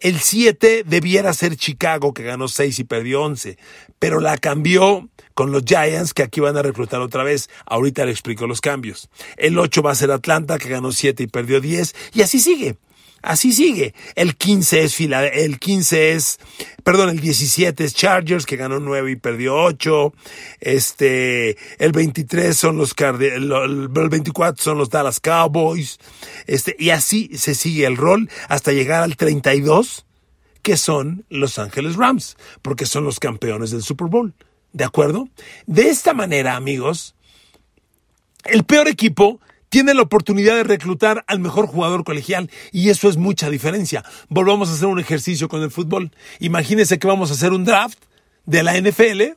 El 0.00 0.18
7 0.20 0.84
debiera 0.86 1.32
ser 1.32 1.56
Chicago, 1.56 2.14
que 2.14 2.22
ganó 2.22 2.48
6 2.48 2.78
y 2.78 2.84
perdió 2.84 3.22
11, 3.22 3.58
pero 3.98 4.20
la 4.20 4.38
cambió 4.38 5.08
con 5.34 5.52
los 5.52 5.64
Giants, 5.64 6.14
que 6.14 6.22
aquí 6.22 6.40
van 6.40 6.56
a 6.56 6.62
reclutar 6.62 7.00
otra 7.00 7.22
vez. 7.22 7.48
Ahorita 7.66 8.04
le 8.04 8.10
explico 8.10 8.46
los 8.46 8.60
cambios. 8.60 9.08
El 9.36 9.58
8 9.58 9.82
va 9.82 9.92
a 9.92 9.94
ser 9.94 10.10
Atlanta, 10.10 10.58
que 10.58 10.68
ganó 10.68 10.92
7 10.92 11.22
y 11.22 11.26
perdió 11.26 11.60
10, 11.60 11.94
y 12.14 12.22
así 12.22 12.40
sigue. 12.40 12.76
Así 13.22 13.52
sigue. 13.52 13.94
El 14.14 14.36
15 14.36 14.84
es 14.84 14.94
Fila, 14.94 15.26
el 15.26 15.58
15 15.58 16.12
es, 16.12 16.38
perdón, 16.84 17.08
el 17.10 17.20
17 17.20 17.84
es 17.84 17.94
Chargers, 17.94 18.46
que 18.46 18.56
ganó 18.56 18.78
9 18.78 19.10
y 19.10 19.16
perdió 19.16 19.56
8. 19.56 20.12
Este, 20.60 21.56
el 21.78 21.92
23 21.92 22.56
son 22.56 22.78
los 22.78 22.94
el 22.98 23.88
24 23.88 24.62
son 24.62 24.78
los 24.78 24.90
Dallas 24.90 25.18
Cowboys. 25.20 25.98
Este, 26.46 26.76
y 26.78 26.90
así 26.90 27.30
se 27.34 27.54
sigue 27.54 27.86
el 27.86 27.96
rol 27.96 28.30
hasta 28.48 28.72
llegar 28.72 29.02
al 29.02 29.16
32, 29.16 30.06
que 30.62 30.76
son 30.76 31.24
Los 31.28 31.58
Ángeles 31.58 31.96
Rams, 31.96 32.36
porque 32.62 32.86
son 32.86 33.04
los 33.04 33.18
campeones 33.18 33.72
del 33.72 33.82
Super 33.82 34.06
Bowl. 34.06 34.34
¿De 34.72 34.84
acuerdo? 34.84 35.28
De 35.66 35.88
esta 35.88 36.14
manera, 36.14 36.54
amigos, 36.54 37.16
el 38.44 38.64
peor 38.64 38.86
equipo 38.86 39.40
tiene 39.68 39.94
la 39.94 40.02
oportunidad 40.02 40.56
de 40.56 40.64
reclutar 40.64 41.24
al 41.26 41.40
mejor 41.40 41.66
jugador 41.66 42.04
colegial 42.04 42.50
y 42.72 42.88
eso 42.88 43.08
es 43.08 43.16
mucha 43.16 43.50
diferencia. 43.50 44.04
Volvamos 44.28 44.68
a 44.68 44.72
hacer 44.72 44.86
un 44.86 44.98
ejercicio 44.98 45.48
con 45.48 45.62
el 45.62 45.70
fútbol. 45.70 46.10
Imagínense 46.40 46.98
que 46.98 47.06
vamos 47.06 47.30
a 47.30 47.34
hacer 47.34 47.52
un 47.52 47.64
draft 47.64 47.98
de 48.46 48.62
la 48.62 48.80
NFL, 48.80 49.34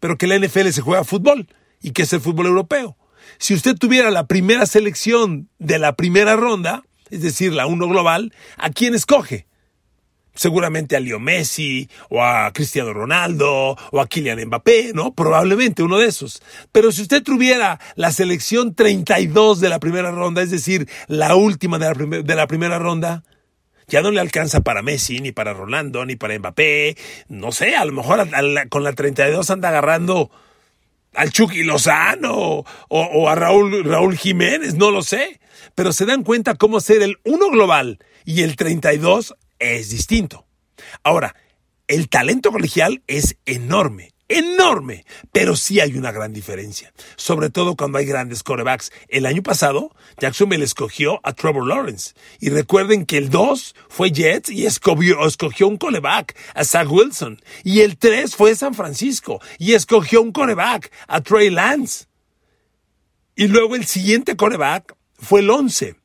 pero 0.00 0.16
que 0.16 0.26
la 0.26 0.38
NFL 0.38 0.68
se 0.70 0.80
juega 0.80 1.04
fútbol 1.04 1.48
y 1.82 1.90
que 1.90 2.02
es 2.02 2.12
el 2.12 2.20
fútbol 2.20 2.46
europeo. 2.46 2.96
Si 3.38 3.54
usted 3.54 3.76
tuviera 3.76 4.10
la 4.10 4.26
primera 4.26 4.66
selección 4.66 5.48
de 5.58 5.78
la 5.78 5.94
primera 5.96 6.36
ronda, 6.36 6.82
es 7.10 7.22
decir, 7.22 7.52
la 7.52 7.66
uno 7.66 7.88
global, 7.88 8.32
¿a 8.56 8.70
quién 8.70 8.94
escoge? 8.94 9.46
Seguramente 10.34 10.96
a 10.96 11.00
Leo 11.00 11.20
Messi 11.20 11.88
o 12.10 12.22
a 12.22 12.52
Cristiano 12.52 12.92
Ronaldo 12.92 13.76
o 13.90 14.00
a 14.00 14.06
Kylian 14.06 14.44
Mbappé, 14.46 14.92
¿no? 14.94 15.14
Probablemente 15.14 15.82
uno 15.82 15.98
de 15.98 16.06
esos. 16.06 16.42
Pero 16.72 16.92
si 16.92 17.02
usted 17.02 17.22
tuviera 17.22 17.80
la 17.94 18.12
selección 18.12 18.74
32 18.74 19.60
de 19.60 19.68
la 19.68 19.78
primera 19.78 20.10
ronda, 20.10 20.42
es 20.42 20.50
decir, 20.50 20.88
la 21.06 21.34
última 21.34 21.78
de 21.78 22.34
la, 22.34 22.46
primera 22.46 22.78
ronda, 22.78 23.22
ya 23.86 24.02
no 24.02 24.10
le 24.10 24.20
alcanza 24.20 24.60
para 24.60 24.82
Messi, 24.82 25.20
ni 25.20 25.32
para 25.32 25.52
Ronaldo, 25.52 26.04
ni 26.04 26.16
para 26.16 26.38
Mbappé. 26.38 26.96
No 27.28 27.52
sé, 27.52 27.76
a 27.76 27.84
lo 27.84 27.92
mejor 27.92 28.28
con 28.68 28.82
la 28.82 28.92
32 28.92 29.50
anda 29.50 29.68
agarrando 29.68 30.30
al 31.14 31.30
Chucky 31.30 31.62
Lozano 31.62 32.64
o, 32.88 33.28
a 33.28 33.34
Raúl, 33.34 33.84
Raúl 33.84 34.16
Jiménez, 34.16 34.74
no 34.74 34.90
lo 34.90 35.02
sé. 35.02 35.40
Pero 35.74 35.92
se 35.92 36.06
dan 36.06 36.24
cuenta 36.24 36.56
cómo 36.56 36.80
ser 36.80 37.02
el 37.02 37.18
uno 37.24 37.50
global 37.50 37.98
y 38.24 38.42
el 38.42 38.56
32 38.56 39.34
es 39.72 39.90
distinto. 39.90 40.46
Ahora, 41.02 41.34
el 41.86 42.08
talento 42.08 42.50
colegial 42.50 43.02
es 43.06 43.36
enorme, 43.44 44.14
enorme, 44.28 45.04
pero 45.32 45.54
sí 45.54 45.80
hay 45.80 45.96
una 45.96 46.12
gran 46.12 46.32
diferencia, 46.32 46.92
sobre 47.16 47.50
todo 47.50 47.76
cuando 47.76 47.98
hay 47.98 48.06
grandes 48.06 48.42
corebacks. 48.42 48.90
El 49.08 49.26
año 49.26 49.42
pasado, 49.42 49.94
Jacksonville 50.18 50.64
escogió 50.64 51.20
a 51.22 51.34
Trevor 51.34 51.66
Lawrence, 51.66 52.14
y 52.40 52.48
recuerden 52.48 53.04
que 53.04 53.18
el 53.18 53.28
2 53.30 53.74
fue 53.88 54.10
Jets 54.12 54.50
y 54.50 54.66
escogió, 54.66 55.26
escogió 55.26 55.68
un 55.68 55.76
coreback, 55.76 56.36
a 56.54 56.64
Zach 56.64 56.90
Wilson, 56.90 57.42
y 57.62 57.80
el 57.80 57.98
3 57.98 58.34
fue 58.34 58.54
San 58.54 58.74
Francisco, 58.74 59.40
y 59.58 59.74
escogió 59.74 60.22
un 60.22 60.32
coreback, 60.32 60.90
a 61.06 61.20
Trey 61.20 61.50
Lance. 61.50 62.06
Y 63.36 63.48
luego 63.48 63.76
el 63.76 63.84
siguiente 63.84 64.36
coreback 64.36 64.96
fue 65.18 65.40
el 65.40 65.50
11 65.50 65.96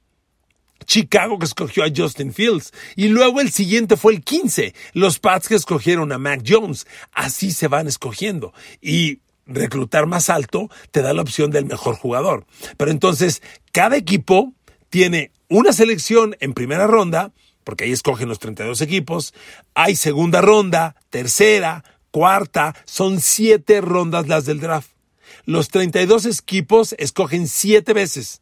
Chicago 0.89 1.37
que 1.37 1.45
escogió 1.45 1.83
a 1.83 1.91
Justin 1.95 2.33
Fields. 2.33 2.73
Y 2.95 3.09
luego 3.09 3.39
el 3.39 3.51
siguiente 3.51 3.95
fue 3.95 4.13
el 4.13 4.23
15, 4.23 4.73
los 4.93 5.19
Pats 5.19 5.47
que 5.47 5.55
escogieron 5.55 6.11
a 6.11 6.17
Mac 6.17 6.43
Jones. 6.45 6.87
Así 7.13 7.51
se 7.51 7.67
van 7.67 7.87
escogiendo. 7.87 8.53
Y 8.81 9.19
reclutar 9.45 10.07
más 10.07 10.29
alto 10.29 10.69
te 10.91 11.01
da 11.03 11.13
la 11.13 11.21
opción 11.21 11.51
del 11.51 11.65
mejor 11.65 11.95
jugador. 11.95 12.47
Pero 12.75 12.89
entonces, 12.89 13.43
cada 13.71 13.97
equipo 13.97 14.53
tiene 14.89 15.31
una 15.47 15.73
selección 15.73 16.35
en 16.39 16.53
primera 16.53 16.87
ronda, 16.87 17.33
porque 17.63 17.83
ahí 17.83 17.91
escogen 17.91 18.27
los 18.27 18.39
32 18.39 18.81
equipos, 18.81 19.35
hay 19.75 19.95
segunda 19.95 20.41
ronda, 20.41 20.95
tercera, 21.11 21.83
cuarta, 22.09 22.75
son 22.85 23.21
siete 23.21 23.79
rondas 23.81 24.27
las 24.27 24.45
del 24.45 24.59
draft. 24.59 24.89
Los 25.45 25.67
32 25.67 26.25
equipos 26.25 26.95
escogen 26.97 27.47
siete 27.47 27.93
veces 27.93 28.41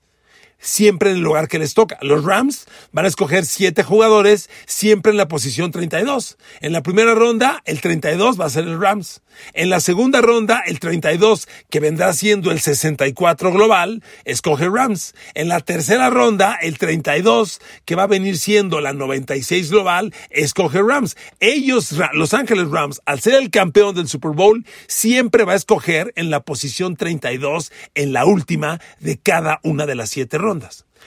siempre 0.60 1.12
en 1.12 1.18
el 1.18 1.24
lugar 1.24 1.48
que 1.48 1.60
les 1.60 1.74
toca. 1.74 1.98
Los 2.02 2.24
Rams 2.24 2.66
van 2.92 3.06
a 3.06 3.08
escoger 3.08 3.46
siete 3.46 3.84
jugadores 3.84 4.50
siempre 4.66 5.12
en 5.12 5.18
la 5.18 5.28
posición 5.28 5.72
32. 5.72 6.38
En 6.62 6.74
la 6.74 6.84
primera 6.84 7.14
ronda, 7.14 7.62
el 7.66 7.82
32 7.82 8.40
va 8.40 8.46
a 8.46 8.50
ser 8.50 8.66
el 8.66 8.80
Rams. 8.80 9.22
En 9.54 9.70
la 9.70 9.80
segunda 9.80 10.22
ronda, 10.22 10.64
el 10.66 10.80
32, 10.80 11.48
que 11.70 11.80
vendrá 11.80 12.12
siendo 12.14 12.52
el 12.52 12.60
64 12.60 13.52
global, 13.52 14.04
escoge 14.26 14.68
Rams. 14.68 15.14
En 15.36 15.48
la 15.48 15.60
tercera 15.60 16.10
ronda, 16.10 16.58
el 16.60 16.78
32, 16.80 17.62
que 17.86 17.96
va 17.96 18.04
a 18.04 18.08
venir 18.08 18.38
siendo 18.38 18.82
la 18.82 18.94
96 18.94 19.70
global, 19.70 20.14
escoge 20.32 20.82
Rams. 20.82 21.16
Ellos, 21.40 21.94
Los 22.14 22.34
Ángeles 22.34 22.70
Rams, 22.70 23.02
al 23.06 23.20
ser 23.20 23.36
el 23.36 23.52
campeón 23.52 23.94
del 23.94 24.08
Super 24.08 24.32
Bowl, 24.32 24.66
siempre 24.88 25.44
va 25.44 25.54
a 25.54 25.58
escoger 25.58 26.14
en 26.16 26.32
la 26.32 26.40
posición 26.40 26.96
32, 26.96 27.72
en 27.94 28.14
la 28.14 28.26
última 28.26 28.82
de 29.00 29.18
cada 29.18 29.60
una 29.64 29.86
de 29.86 29.96
las 29.96 30.10
siete 30.10 30.40
rondas 30.40 30.47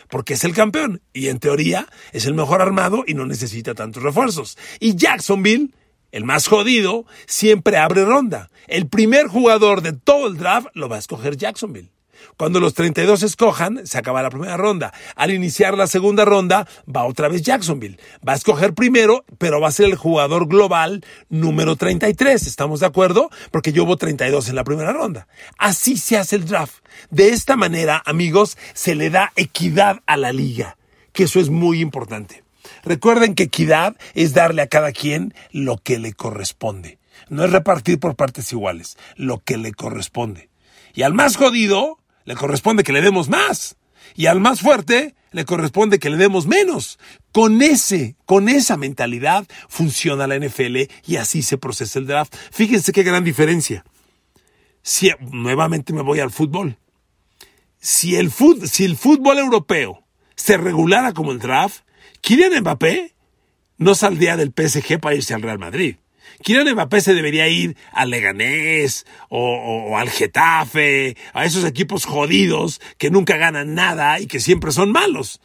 porque 0.08 0.34
es 0.34 0.44
el 0.44 0.54
campeón 0.54 1.02
y 1.12 1.28
en 1.28 1.38
teoría 1.38 1.86
es 2.12 2.26
el 2.26 2.34
mejor 2.34 2.62
armado 2.62 3.04
y 3.06 3.14
no 3.14 3.26
necesita 3.26 3.74
tantos 3.74 4.02
refuerzos. 4.02 4.58
Y 4.78 4.96
Jacksonville 4.96 5.70
el 6.12 6.24
más 6.24 6.48
jodido 6.48 7.06
siempre 7.26 7.76
abre 7.76 8.04
ronda. 8.04 8.50
El 8.66 8.88
primer 8.88 9.28
jugador 9.28 9.80
de 9.82 9.92
todo 9.92 10.26
el 10.26 10.36
draft 10.36 10.68
lo 10.74 10.88
va 10.88 10.96
a 10.96 10.98
escoger 10.98 11.36
Jacksonville. 11.36 11.92
Cuando 12.36 12.60
los 12.60 12.74
32 12.74 13.22
escojan, 13.22 13.86
se 13.86 13.98
acaba 13.98 14.22
la 14.22 14.30
primera 14.30 14.56
ronda. 14.56 14.92
Al 15.16 15.30
iniciar 15.30 15.76
la 15.76 15.86
segunda 15.86 16.24
ronda, 16.24 16.66
va 16.84 17.04
otra 17.04 17.28
vez 17.28 17.42
Jacksonville. 17.42 17.98
Va 18.26 18.32
a 18.32 18.36
escoger 18.36 18.74
primero, 18.74 19.24
pero 19.38 19.60
va 19.60 19.68
a 19.68 19.72
ser 19.72 19.86
el 19.86 19.96
jugador 19.96 20.48
global 20.48 21.04
número 21.28 21.76
33. 21.76 22.46
¿Estamos 22.46 22.80
de 22.80 22.86
acuerdo? 22.86 23.30
Porque 23.50 23.72
yo 23.72 23.84
hubo 23.84 23.96
32 23.96 24.48
en 24.48 24.56
la 24.56 24.64
primera 24.64 24.92
ronda. 24.92 25.28
Así 25.58 25.96
se 25.96 26.16
hace 26.16 26.36
el 26.36 26.46
draft. 26.46 26.84
De 27.10 27.30
esta 27.30 27.56
manera, 27.56 28.02
amigos, 28.04 28.56
se 28.74 28.94
le 28.94 29.10
da 29.10 29.32
equidad 29.36 30.00
a 30.06 30.16
la 30.16 30.32
liga, 30.32 30.76
que 31.12 31.24
eso 31.24 31.40
es 31.40 31.50
muy 31.50 31.80
importante. 31.80 32.42
Recuerden 32.82 33.34
que 33.34 33.44
equidad 33.44 33.96
es 34.14 34.32
darle 34.32 34.62
a 34.62 34.68
cada 34.68 34.92
quien 34.92 35.34
lo 35.52 35.78
que 35.78 35.98
le 35.98 36.12
corresponde. 36.12 36.98
No 37.28 37.44
es 37.44 37.52
repartir 37.52 38.00
por 38.00 38.16
partes 38.16 38.52
iguales, 38.52 38.96
lo 39.16 39.38
que 39.38 39.56
le 39.56 39.72
corresponde. 39.72 40.48
Y 40.94 41.02
al 41.02 41.14
más 41.14 41.36
jodido 41.36 41.98
le 42.24 42.34
corresponde 42.34 42.84
que 42.84 42.92
le 42.92 43.00
demos 43.00 43.28
más. 43.28 43.76
Y 44.14 44.26
al 44.26 44.40
más 44.40 44.60
fuerte 44.60 45.14
le 45.32 45.44
corresponde 45.44 45.98
que 45.98 46.10
le 46.10 46.16
demos 46.16 46.46
menos. 46.46 46.98
Con 47.32 47.62
ese, 47.62 48.16
con 48.26 48.48
esa 48.48 48.76
mentalidad 48.76 49.46
funciona 49.68 50.26
la 50.26 50.38
NFL 50.38 50.76
y 51.06 51.16
así 51.16 51.42
se 51.42 51.58
procesa 51.58 51.98
el 51.98 52.06
draft. 52.06 52.34
Fíjense 52.50 52.92
qué 52.92 53.02
gran 53.02 53.24
diferencia. 53.24 53.84
Si, 54.82 55.10
nuevamente 55.20 55.92
me 55.92 56.02
voy 56.02 56.20
al 56.20 56.30
fútbol. 56.30 56.78
Si 57.78 58.16
el, 58.16 58.30
si 58.66 58.84
el 58.84 58.96
fútbol 58.96 59.38
europeo 59.38 60.04
se 60.34 60.56
regulara 60.56 61.12
como 61.12 61.32
el 61.32 61.38
draft, 61.38 61.84
Kylian 62.20 62.60
Mbappé 62.60 63.14
no 63.78 63.94
saldría 63.94 64.36
del 64.36 64.52
PSG 64.54 65.00
para 65.00 65.14
irse 65.14 65.34
al 65.34 65.42
Real 65.42 65.58
Madrid. 65.58 65.96
Kylian 66.42 66.72
Mbappé 66.72 67.00
se 67.00 67.14
debería 67.14 67.48
ir 67.48 67.76
al 67.92 68.10
Leganés 68.10 69.06
o, 69.28 69.96
al 69.96 70.08
Getafe, 70.08 71.16
a 71.34 71.44
esos 71.44 71.64
equipos 71.64 72.06
jodidos 72.06 72.80
que 72.98 73.10
nunca 73.10 73.36
ganan 73.36 73.74
nada 73.74 74.20
y 74.20 74.26
que 74.26 74.40
siempre 74.40 74.72
son 74.72 74.90
malos. 74.90 75.40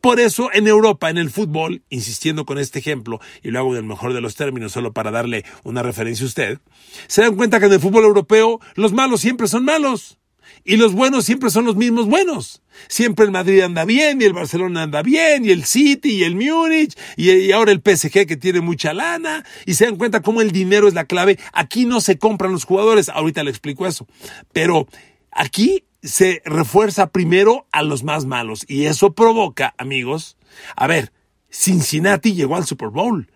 Por 0.00 0.20
eso 0.20 0.50
en 0.52 0.68
Europa, 0.68 1.08
en 1.08 1.18
el 1.18 1.30
fútbol, 1.30 1.82
insistiendo 1.88 2.44
con 2.44 2.58
este 2.58 2.78
ejemplo, 2.78 3.20
y 3.42 3.50
lo 3.50 3.58
hago 3.58 3.74
del 3.74 3.84
mejor 3.84 4.12
de 4.12 4.20
los 4.20 4.36
términos 4.36 4.72
solo 4.72 4.92
para 4.92 5.10
darle 5.10 5.44
una 5.64 5.82
referencia 5.82 6.24
a 6.24 6.28
usted, 6.28 6.58
se 7.06 7.22
dan 7.22 7.36
cuenta 7.36 7.58
que 7.58 7.66
en 7.66 7.72
el 7.72 7.80
fútbol 7.80 8.04
europeo 8.04 8.60
los 8.74 8.92
malos 8.92 9.20
siempre 9.22 9.48
son 9.48 9.64
malos. 9.64 10.17
Y 10.64 10.76
los 10.76 10.92
buenos 10.92 11.24
siempre 11.24 11.50
son 11.50 11.64
los 11.64 11.76
mismos 11.76 12.06
buenos. 12.06 12.62
Siempre 12.88 13.24
el 13.24 13.30
Madrid 13.30 13.60
anda 13.60 13.84
bien, 13.84 14.20
y 14.20 14.24
el 14.24 14.32
Barcelona 14.32 14.82
anda 14.82 15.02
bien, 15.02 15.44
y 15.44 15.50
el 15.50 15.64
City, 15.64 16.10
y 16.10 16.24
el 16.24 16.34
Múnich, 16.36 16.96
y, 17.16 17.50
ahora 17.52 17.72
el 17.72 17.80
PSG 17.80 18.26
que 18.26 18.36
tiene 18.36 18.60
mucha 18.60 18.92
lana, 18.92 19.44
y 19.66 19.74
se 19.74 19.86
dan 19.86 19.96
cuenta 19.96 20.22
cómo 20.22 20.42
el 20.42 20.52
dinero 20.52 20.86
es 20.86 20.94
la 20.94 21.06
clave. 21.06 21.38
Aquí 21.52 21.86
no 21.86 22.00
se 22.00 22.18
compran 22.18 22.52
los 22.52 22.64
jugadores, 22.64 23.08
ahorita 23.08 23.42
le 23.42 23.50
explico 23.50 23.86
eso. 23.86 24.06
Pero 24.52 24.86
aquí 25.32 25.84
se 26.02 26.42
refuerza 26.44 27.10
primero 27.10 27.66
a 27.72 27.82
los 27.82 28.04
más 28.04 28.26
malos, 28.26 28.64
y 28.68 28.84
eso 28.84 29.12
provoca, 29.14 29.74
amigos, 29.78 30.36
a 30.76 30.86
ver, 30.86 31.12
Cincinnati 31.50 32.34
llegó 32.34 32.56
al 32.56 32.66
Super 32.66 32.90
Bowl. 32.90 33.30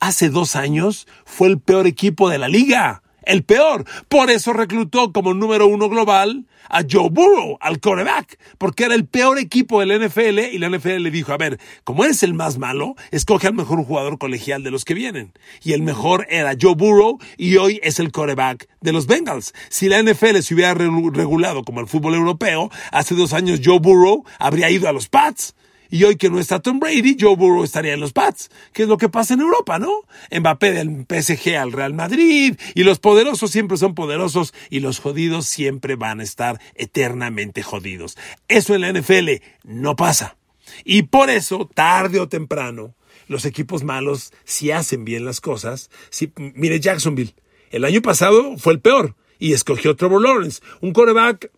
Hace 0.00 0.28
dos 0.28 0.56
años 0.56 1.06
fue 1.24 1.48
el 1.48 1.60
peor 1.60 1.86
equipo 1.86 2.28
de 2.28 2.38
la 2.38 2.48
liga 2.48 3.03
el 3.26 3.44
peor. 3.44 3.84
Por 4.08 4.30
eso 4.30 4.52
reclutó 4.52 5.12
como 5.12 5.34
número 5.34 5.66
uno 5.66 5.88
global 5.88 6.46
a 6.68 6.82
Joe 6.88 7.10
Burrow, 7.10 7.58
al 7.60 7.80
quarterback, 7.80 8.38
porque 8.58 8.84
era 8.84 8.94
el 8.94 9.06
peor 9.06 9.38
equipo 9.38 9.80
del 9.80 10.06
NFL 10.06 10.38
y 10.52 10.58
la 10.58 10.68
NFL 10.68 11.02
le 11.02 11.10
dijo, 11.10 11.32
a 11.32 11.36
ver, 11.36 11.58
como 11.84 12.04
eres 12.04 12.22
el 12.22 12.34
más 12.34 12.58
malo, 12.58 12.94
escoge 13.10 13.48
al 13.48 13.54
mejor 13.54 13.84
jugador 13.84 14.18
colegial 14.18 14.62
de 14.62 14.70
los 14.70 14.84
que 14.84 14.94
vienen. 14.94 15.32
Y 15.62 15.72
el 15.72 15.82
mejor 15.82 16.26
era 16.30 16.54
Joe 16.60 16.74
Burrow 16.74 17.18
y 17.36 17.56
hoy 17.56 17.80
es 17.82 17.98
el 17.98 18.12
quarterback 18.12 18.68
de 18.80 18.92
los 18.92 19.06
Bengals. 19.06 19.54
Si 19.68 19.88
la 19.88 20.02
NFL 20.02 20.38
se 20.40 20.54
hubiera 20.54 20.74
regulado 20.74 21.64
como 21.64 21.80
el 21.80 21.86
fútbol 21.86 22.14
europeo, 22.14 22.70
hace 22.92 23.14
dos 23.14 23.32
años 23.32 23.60
Joe 23.64 23.78
Burrow 23.78 24.24
habría 24.38 24.70
ido 24.70 24.88
a 24.88 24.92
los 24.92 25.08
Pats. 25.08 25.54
Y 25.90 26.04
hoy 26.04 26.16
que 26.16 26.30
no 26.30 26.38
está 26.38 26.60
Tom 26.60 26.80
Brady, 26.80 27.16
Joe 27.18 27.36
Burrow 27.36 27.64
estaría 27.64 27.94
en 27.94 28.00
los 28.00 28.12
Pats, 28.12 28.50
que 28.72 28.82
es 28.82 28.88
lo 28.88 28.98
que 28.98 29.08
pasa 29.08 29.34
en 29.34 29.40
Europa, 29.40 29.78
¿no? 29.78 29.92
Mbappé 30.30 30.72
del 30.72 31.06
PSG 31.08 31.56
al 31.56 31.72
Real 31.72 31.94
Madrid, 31.94 32.56
y 32.74 32.82
los 32.84 32.98
poderosos 32.98 33.50
siempre 33.50 33.76
son 33.76 33.94
poderosos, 33.94 34.54
y 34.70 34.80
los 34.80 34.98
jodidos 34.98 35.46
siempre 35.46 35.96
van 35.96 36.20
a 36.20 36.24
estar 36.24 36.60
eternamente 36.74 37.62
jodidos. 37.62 38.16
Eso 38.48 38.74
en 38.74 38.80
la 38.80 38.92
NFL 38.92 39.42
no 39.62 39.96
pasa. 39.96 40.36
Y 40.84 41.02
por 41.04 41.30
eso, 41.30 41.70
tarde 41.72 42.20
o 42.20 42.28
temprano, 42.28 42.94
los 43.28 43.44
equipos 43.44 43.84
malos, 43.84 44.32
si 44.44 44.70
hacen 44.70 45.04
bien 45.04 45.24
las 45.24 45.40
cosas, 45.40 45.90
si, 46.10 46.32
mire 46.36 46.80
Jacksonville, 46.80 47.34
el 47.70 47.84
año 47.84 48.02
pasado 48.02 48.56
fue 48.56 48.72
el 48.72 48.80
peor, 48.80 49.14
y 49.38 49.52
escogió 49.52 49.96
Trevor 49.96 50.22
Lawrence, 50.22 50.62
un 50.80 50.92
quarterback 50.92 51.50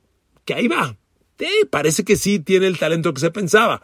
que 0.45 0.55
ahí 0.55 0.69
va. 0.69 0.97
parece 1.71 2.05
que 2.05 2.17
sí 2.17 2.39
tiene 2.39 2.67
el 2.67 2.79
talento 2.79 3.13
que 3.13 3.21
se 3.21 3.31
pensaba. 3.31 3.83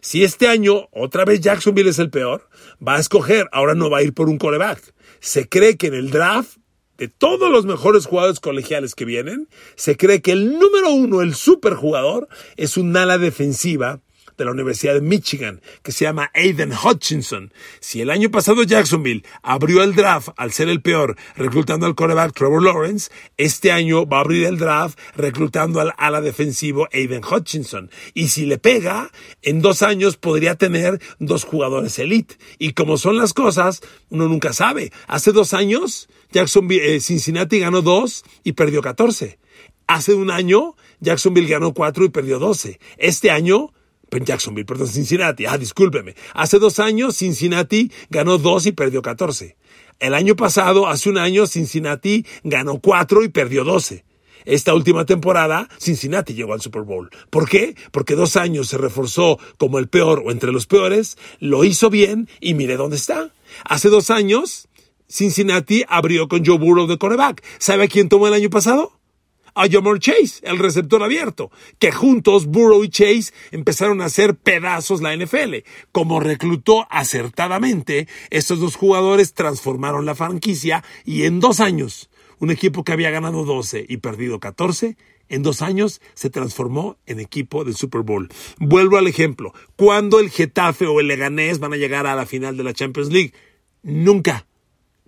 Si 0.00 0.24
este 0.24 0.48
año 0.48 0.88
otra 0.92 1.24
vez 1.24 1.40
Jacksonville 1.40 1.90
es 1.90 1.98
el 1.98 2.10
peor, 2.10 2.48
va 2.86 2.96
a 2.96 3.00
escoger, 3.00 3.48
ahora 3.52 3.74
no 3.74 3.90
va 3.90 3.98
a 3.98 4.02
ir 4.02 4.14
por 4.14 4.28
un 4.28 4.38
coreback. 4.38 4.94
Se 5.20 5.48
cree 5.48 5.76
que 5.76 5.88
en 5.88 5.94
el 5.94 6.10
draft 6.10 6.56
de 6.96 7.08
todos 7.08 7.50
los 7.50 7.64
mejores 7.64 8.06
jugadores 8.06 8.40
colegiales 8.40 8.94
que 8.94 9.06
vienen, 9.06 9.48
se 9.74 9.96
cree 9.96 10.20
que 10.20 10.32
el 10.32 10.58
número 10.58 10.90
uno, 10.90 11.22
el 11.22 11.34
superjugador, 11.34 12.28
es 12.56 12.76
un 12.76 12.94
ala 12.94 13.16
defensiva 13.16 14.00
de 14.40 14.46
la 14.46 14.52
Universidad 14.52 14.94
de 14.94 15.02
Michigan, 15.02 15.60
que 15.82 15.92
se 15.92 16.06
llama 16.06 16.30
Aiden 16.32 16.72
Hutchinson. 16.72 17.52
Si 17.78 18.00
el 18.00 18.08
año 18.08 18.30
pasado 18.30 18.62
Jacksonville 18.62 19.22
abrió 19.42 19.82
el 19.82 19.94
draft 19.94 20.30
al 20.38 20.50
ser 20.50 20.70
el 20.70 20.80
peor, 20.80 21.16
reclutando 21.36 21.84
al 21.84 21.94
quarterback 21.94 22.32
Trevor 22.32 22.62
Lawrence, 22.62 23.10
este 23.36 23.70
año 23.70 24.06
va 24.06 24.16
a 24.16 24.20
abrir 24.20 24.46
el 24.46 24.56
draft 24.56 24.98
reclutando 25.14 25.78
al 25.80 25.92
ala 25.98 26.22
defensivo 26.22 26.88
Aiden 26.90 27.22
Hutchinson. 27.22 27.90
Y 28.14 28.28
si 28.28 28.46
le 28.46 28.56
pega, 28.56 29.10
en 29.42 29.60
dos 29.60 29.82
años 29.82 30.16
podría 30.16 30.54
tener 30.54 31.00
dos 31.18 31.44
jugadores 31.44 31.98
elite. 31.98 32.36
Y 32.58 32.72
como 32.72 32.96
son 32.96 33.18
las 33.18 33.34
cosas, 33.34 33.82
uno 34.08 34.26
nunca 34.26 34.54
sabe. 34.54 34.90
Hace 35.06 35.32
dos 35.32 35.52
años, 35.52 36.08
Jacksonville, 36.32 36.96
eh, 36.96 37.00
Cincinnati 37.00 37.58
ganó 37.58 37.82
dos 37.82 38.24
y 38.42 38.52
perdió 38.52 38.80
14. 38.80 39.38
Hace 39.86 40.14
un 40.14 40.30
año, 40.30 40.76
Jacksonville 41.00 41.48
ganó 41.48 41.74
cuatro 41.74 42.04
y 42.04 42.10
perdió 42.10 42.38
12. 42.38 42.78
Este 42.96 43.32
año, 43.32 43.72
Jacksonville, 44.24 44.66
perdón, 44.66 44.88
Cincinnati. 44.88 45.46
Ah, 45.46 45.56
discúlpeme. 45.56 46.14
Hace 46.34 46.58
dos 46.58 46.78
años 46.78 47.16
Cincinnati 47.16 47.90
ganó 48.10 48.38
dos 48.38 48.66
y 48.66 48.72
perdió 48.72 49.02
14. 49.02 49.56
El 50.00 50.14
año 50.14 50.34
pasado, 50.34 50.88
hace 50.88 51.10
un 51.10 51.18
año, 51.18 51.46
Cincinnati 51.46 52.24
ganó 52.42 52.80
cuatro 52.80 53.22
y 53.22 53.28
perdió 53.28 53.64
12. 53.64 54.04
Esta 54.46 54.74
última 54.74 55.04
temporada, 55.04 55.68
Cincinnati 55.78 56.32
llegó 56.32 56.54
al 56.54 56.62
Super 56.62 56.82
Bowl. 56.82 57.10
¿Por 57.28 57.48
qué? 57.48 57.76
Porque 57.92 58.14
dos 58.14 58.36
años 58.36 58.68
se 58.68 58.78
reforzó 58.78 59.38
como 59.58 59.78
el 59.78 59.88
peor 59.88 60.22
o 60.24 60.30
entre 60.30 60.52
los 60.52 60.66
peores, 60.66 61.18
lo 61.38 61.64
hizo 61.64 61.90
bien 61.90 62.28
y 62.40 62.54
mire 62.54 62.76
dónde 62.76 62.96
está. 62.96 63.34
Hace 63.64 63.90
dos 63.90 64.08
años, 64.08 64.68
Cincinnati 65.08 65.84
abrió 65.88 66.28
con 66.28 66.44
Joe 66.44 66.56
Burrow 66.56 66.86
de 66.86 66.96
coreback. 66.96 67.44
¿Sabe 67.58 67.84
a 67.84 67.88
quién 67.88 68.08
tomó 68.08 68.28
el 68.28 68.34
año 68.34 68.48
pasado? 68.48 68.99
A 69.54 69.68
Jamar 69.68 69.98
Chase, 69.98 70.40
el 70.42 70.58
receptor 70.58 71.02
abierto, 71.02 71.50
que 71.78 71.92
juntos 71.92 72.46
Burrow 72.46 72.84
y 72.84 72.88
Chase 72.88 73.32
empezaron 73.50 74.00
a 74.00 74.06
hacer 74.06 74.36
pedazos 74.36 75.02
la 75.02 75.16
NFL. 75.16 75.56
Como 75.92 76.20
reclutó 76.20 76.86
acertadamente, 76.90 78.08
estos 78.30 78.60
dos 78.60 78.76
jugadores 78.76 79.34
transformaron 79.34 80.06
la 80.06 80.14
franquicia 80.14 80.84
y 81.04 81.24
en 81.24 81.40
dos 81.40 81.60
años, 81.60 82.10
un 82.38 82.50
equipo 82.50 82.84
que 82.84 82.92
había 82.92 83.10
ganado 83.10 83.44
12 83.44 83.86
y 83.88 83.98
perdido 83.98 84.40
14, 84.40 84.96
en 85.30 85.42
dos 85.44 85.62
años 85.62 86.02
se 86.14 86.28
transformó 86.28 86.98
en 87.06 87.20
equipo 87.20 87.64
del 87.64 87.76
Super 87.76 88.02
Bowl. 88.02 88.28
Vuelvo 88.58 88.98
al 88.98 89.06
ejemplo. 89.06 89.54
¿Cuándo 89.76 90.18
el 90.18 90.28
Getafe 90.28 90.86
o 90.86 90.98
el 91.00 91.06
Leganés 91.06 91.60
van 91.60 91.72
a 91.72 91.76
llegar 91.76 92.06
a 92.06 92.16
la 92.16 92.26
final 92.26 92.56
de 92.56 92.64
la 92.64 92.74
Champions 92.74 93.10
League? 93.10 93.32
Nunca. 93.82 94.46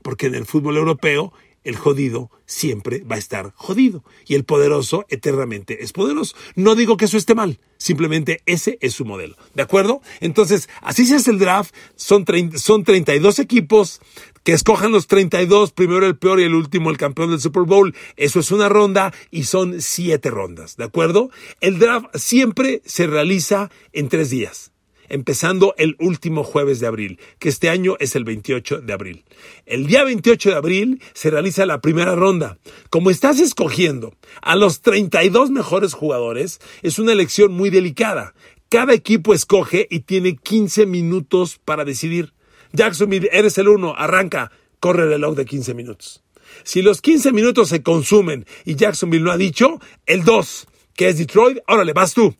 Porque 0.00 0.26
en 0.26 0.37
el 0.37 0.46
fútbol 0.46 0.76
europeo 0.76 1.33
el 1.64 1.77
jodido 1.77 2.31
siempre 2.46 3.03
va 3.05 3.16
a 3.16 3.18
estar 3.18 3.53
jodido 3.55 4.05
y 4.27 4.35
el 4.35 4.44
poderoso 4.44 5.07
eternamente 5.09 5.83
es 5.83 5.92
poderoso. 5.92 6.37
No 6.55 6.75
digo 6.75 6.96
que 6.96 7.07
eso 7.07 7.16
esté 7.16 7.35
mal, 7.35 7.61
simplemente 7.77 8.42
ese 8.46 8.79
es 8.81 8.94
su 8.94 9.05
modelo. 9.05 9.37
¿De 9.55 9.62
acuerdo? 9.62 10.01
Entonces, 10.20 10.68
así 10.81 11.07
se 11.07 11.16
hace 11.16 11.31
el 11.31 11.38
draft, 11.38 11.75
son, 11.96 12.25
son 12.57 12.85
32 12.85 13.38
equipos 13.38 14.01
que 14.42 14.53
escojan 14.53 14.92
los 14.92 15.07
32, 15.07 15.72
primero 15.72 16.07
el 16.07 16.16
peor 16.16 16.40
y 16.40 16.44
el 16.44 16.55
último 16.55 16.90
el 16.90 16.98
campeón 16.98 17.31
del 17.31 17.40
Super 17.40 17.62
Bowl. 17.62 17.94
Eso 18.16 18.40
es 18.40 18.51
una 18.51 18.68
ronda 18.68 19.14
y 19.31 19.44
son 19.44 19.81
siete 19.81 20.31
rondas, 20.31 20.77
¿de 20.77 20.85
acuerdo? 20.85 21.31
El 21.61 21.79
draft 21.79 22.07
siempre 22.14 22.83
se 22.85 23.07
realiza 23.07 23.70
en 23.92 24.09
tres 24.09 24.31
días 24.31 24.71
empezando 25.12 25.75
el 25.77 25.94
último 26.01 26.42
jueves 26.42 26.81
de 26.81 26.87
abril, 26.87 27.20
que 27.38 27.51
este 27.51 27.68
año 27.68 27.96
es 28.01 28.16
el 28.16 28.25
28 28.25 28.81
de 28.81 28.92
abril. 28.92 29.25
El 29.66 29.87
día 29.87 30.05
28 30.05 30.51
de 30.51 30.57
abril 30.57 31.03
se 31.12 31.31
realiza 31.31 31.66
la 31.66 31.83
primera 31.83 32.14
ronda. 32.14 32.59
Como 32.88 33.11
estás 33.11 33.38
escogiendo 33.38 34.14
a 34.40 34.57
los 34.57 34.81
32 34.81 35.51
mejores 35.51 35.92
jugadores, 35.92 36.61
es 36.83 36.98
una 36.98 37.12
elección 37.12 37.53
muy 37.53 37.68
delicada. 37.68 38.35
Cada 38.70 38.94
equipo 38.94 39.35
escoge 39.35 39.87
y 39.90 40.01
tiene 40.01 40.37
15 40.37 40.87
minutos 40.87 41.61
para 41.62 41.85
decidir. 41.85 42.33
Jacksonville, 42.72 43.29
eres 43.33 43.59
el 43.59 43.68
uno, 43.68 43.94
arranca, 43.96 44.51
corre 44.81 45.03
el 45.03 45.11
reloj 45.11 45.37
de 45.37 45.44
15 45.44 45.75
minutos. 45.75 46.22
Si 46.64 46.81
los 46.81 47.03
15 47.03 47.33
minutos 47.33 47.68
se 47.68 47.83
consumen 47.83 48.46
y 48.64 48.77
Jacksonville 48.77 49.25
no 49.25 49.31
ha 49.31 49.37
dicho, 49.37 49.79
el 50.07 50.25
2, 50.25 50.66
que 50.94 51.09
es 51.09 51.18
Detroit, 51.18 51.59
ahora 51.66 51.85
le 51.85 51.92
vas 51.92 52.14
tú. 52.14 52.35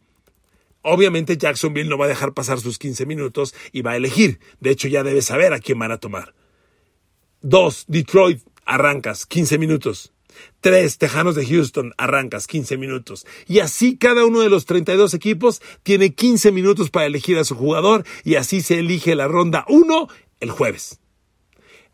Obviamente 0.83 1.37
Jacksonville 1.37 1.89
no 1.89 1.97
va 1.97 2.07
a 2.07 2.09
dejar 2.09 2.35
pasar 2.35 2.61
sus 2.61 2.79
15 2.79 3.07
minutos 3.07 3.55
y 3.73 3.83
va 3.83 3.93
a 3.93 3.97
elegir. 3.97 4.41
De 4.61 4.71
hecho, 4.71 4.89
ya 4.89 5.03
debe 5.03 5.23
saber 5.23 5.53
a 5.53 5.61
quién 5.61 5.79
van 5.79 5.93
a 5.93 5.99
tomar. 5.99 6.35
Dos, 7.41 7.85
Detroit, 7.89 8.41
arrancas, 8.65 9.27
15 9.27 9.59
minutos. 9.59 10.13
Tres, 10.61 10.99
Tejanos 10.99 11.35
de 11.35 11.47
Houston, 11.47 11.93
arrancas 11.99 12.47
15 12.47 12.77
minutos. 12.77 13.27
Y 13.47 13.61
así 13.61 13.97
cada 13.97 14.25
uno 14.25 14.41
de 14.41 14.49
los 14.49 14.65
32 14.65 15.15
equipos 15.15 15.61
tiene 15.83 16.15
15 16.15 16.53
minutos 16.53 16.91
para 16.91 17.07
elegir 17.07 17.39
a 17.39 17.45
su 17.45 17.55
jugador 17.55 18.05
y 18.25 18.37
así 18.37 18.61
se 18.63 18.79
elige 18.79 19.15
la 19.15 19.29
ronda 19.29 19.65
1 19.69 20.09
el 20.41 20.51
jueves. 20.51 21.01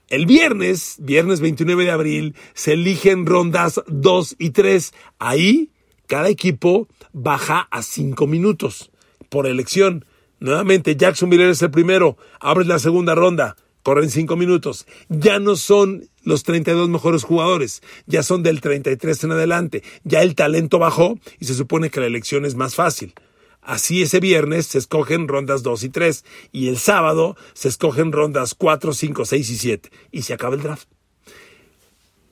El 0.08 0.24
viernes, 0.24 0.96
viernes 0.98 1.40
29 1.40 1.84
de 1.84 1.90
abril, 1.90 2.34
se 2.54 2.72
eligen 2.72 3.26
rondas 3.26 3.82
2 3.88 4.36
y 4.38 4.50
3. 4.50 4.94
Ahí 5.18 5.70
cada 6.08 6.28
equipo 6.30 6.88
baja 7.12 7.68
a 7.70 7.82
cinco 7.82 8.26
minutos 8.26 8.90
por 9.28 9.46
elección. 9.46 10.04
Nuevamente, 10.40 10.96
Jacksonville 10.96 11.50
es 11.50 11.62
el 11.62 11.70
primero, 11.70 12.16
abres 12.40 12.66
la 12.66 12.78
segunda 12.78 13.14
ronda, 13.14 13.56
corren 13.82 14.10
cinco 14.10 14.36
minutos. 14.36 14.86
Ya 15.08 15.38
no 15.38 15.54
son 15.54 16.08
los 16.24 16.42
32 16.42 16.88
mejores 16.88 17.22
jugadores, 17.22 17.82
ya 18.06 18.22
son 18.22 18.42
del 18.42 18.60
33 18.60 19.24
en 19.24 19.32
adelante. 19.32 19.82
Ya 20.02 20.22
el 20.22 20.34
talento 20.34 20.78
bajó 20.78 21.18
y 21.38 21.44
se 21.44 21.54
supone 21.54 21.90
que 21.90 22.00
la 22.00 22.06
elección 22.06 22.44
es 22.44 22.54
más 22.54 22.74
fácil. 22.74 23.14
Así 23.60 24.00
ese 24.00 24.18
viernes 24.18 24.66
se 24.66 24.78
escogen 24.78 25.28
rondas 25.28 25.62
2 25.62 25.84
y 25.84 25.88
3 25.90 26.24
y 26.52 26.68
el 26.68 26.78
sábado 26.78 27.36
se 27.52 27.68
escogen 27.68 28.12
rondas 28.12 28.54
4, 28.54 28.94
5, 28.94 29.24
6 29.26 29.50
y 29.50 29.56
7 29.56 29.90
y 30.10 30.22
se 30.22 30.32
acaba 30.32 30.54
el 30.54 30.62
draft. 30.62 30.88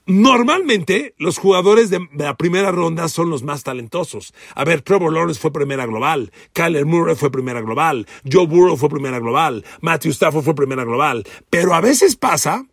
Normalmente 0.09 1.17
los 1.19 1.37
jugadores 1.37 1.91
de 1.91 2.09
la 2.17 2.37
primera 2.37 2.71
ronda 2.71 3.09
son 3.09 3.29
los 3.29 3.43
más 3.43 3.65
talentosos. 3.65 4.35
A 4.55 4.65
ver, 4.65 4.81
Trevor 4.81 5.13
Lawrence 5.13 5.41
fue 5.41 5.53
primera 5.53 5.85
global, 5.85 6.31
Kyler 6.53 6.87
Murray 6.87 7.17
fue 7.17 7.33
primera 7.33 7.61
global, 7.61 8.07
Joe 8.31 8.47
Burrow 8.47 8.77
fue 8.77 8.89
primera 8.89 9.19
global, 9.19 9.65
Matthew 9.81 10.13
Stafford 10.13 10.45
fue 10.45 10.55
primera 10.55 10.85
global. 10.85 11.27
Pero 11.51 11.75
a 11.75 11.81
veces 11.81 12.15
pasa 12.15 12.67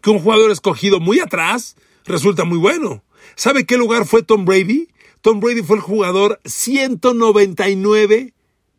que 0.00 0.10
un 0.10 0.20
jugador 0.20 0.52
escogido 0.52 1.00
muy 1.00 1.18
atrás 1.18 1.74
resulta 2.04 2.44
muy 2.44 2.58
bueno. 2.58 3.02
¿Sabe 3.34 3.66
qué 3.66 3.76
lugar 3.76 4.06
fue 4.06 4.22
Tom 4.22 4.44
Brady? 4.44 4.90
Tom 5.20 5.40
Brady 5.40 5.64
fue 5.64 5.78
el 5.78 5.82
jugador 5.82 6.40
199 6.44 8.34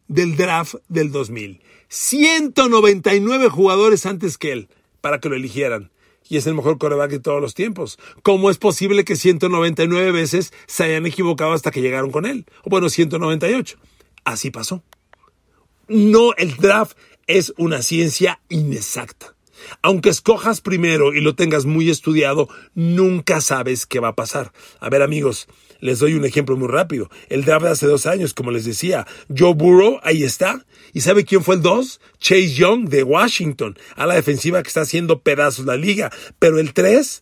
del 0.08 0.38
draft 0.38 0.76
del 0.88 1.12
2000. 1.12 1.62
199 1.90 3.50
jugadores 3.50 4.06
antes 4.06 4.38
que 4.38 4.54
él 4.54 4.70
para 5.02 5.20
que 5.20 5.28
lo 5.28 5.36
eligieran 5.36 5.92
y 6.30 6.38
es 6.38 6.48
el 6.48 6.54
mejor 6.54 6.78
coreback 6.78 7.12
de 7.12 7.20
todos 7.20 7.42
los 7.42 7.56
tiempos. 7.56 8.00
¿Cómo 8.24 8.50
es 8.50 8.58
posible 8.58 9.04
que 9.04 9.16
199 9.16 10.12
veces 10.12 10.54
se 10.68 10.84
hayan 10.84 11.06
equivocado 11.06 11.54
hasta 11.54 11.72
que 11.72 11.82
llegaron 11.82 12.12
con 12.12 12.26
él? 12.26 12.46
O 12.64 12.70
bueno, 12.70 12.88
198. 12.88 13.78
Así 14.24 14.52
pasó. 14.52 14.84
No, 15.88 16.34
el 16.36 16.56
draft 16.56 16.96
es 17.26 17.54
una 17.58 17.82
ciencia 17.82 18.40
inexacta. 18.48 19.36
Aunque 19.82 20.10
escojas 20.10 20.62
primero 20.62 21.14
y 21.14 21.22
lo 21.22 21.36
tengas 21.36 21.66
muy 21.66 21.90
estudiado, 21.90 22.48
nunca 22.76 23.42
sabes 23.42 23.86
qué 23.86 24.00
va 24.00 24.10
a 24.10 24.16
pasar. 24.16 24.54
A 24.80 24.90
ver 24.90 25.02
amigos, 25.02 25.48
les 25.80 26.00
doy 26.00 26.14
un 26.14 26.26
ejemplo 26.26 26.58
muy 26.58 26.68
rápido. 26.68 27.10
El 27.30 27.46
draft 27.46 27.66
de 27.66 27.72
hace 27.72 27.88
dos 27.88 28.06
años, 28.06 28.34
como 28.34 28.52
les 28.52 28.66
decía, 28.66 29.08
Joe 29.36 29.54
Burrow, 29.54 30.00
ahí 30.04 30.24
está. 30.24 30.66
¿Y 30.94 31.02
sabe 31.02 31.26
quién 31.26 31.44
fue 31.44 31.56
el 31.56 31.62
dos? 31.62 32.02
Chase 32.20 32.54
Young 32.54 32.90
de 32.90 33.04
Washington, 33.04 33.78
a 33.96 34.06
la 34.06 34.16
defensiva 34.16 34.62
que 34.62 34.68
está 34.68 34.82
haciendo 34.82 35.20
pedazos 35.20 35.66
la 35.66 35.78
liga. 35.78 36.12
Pero 36.40 36.60
el 36.60 36.74
tres 36.74 37.22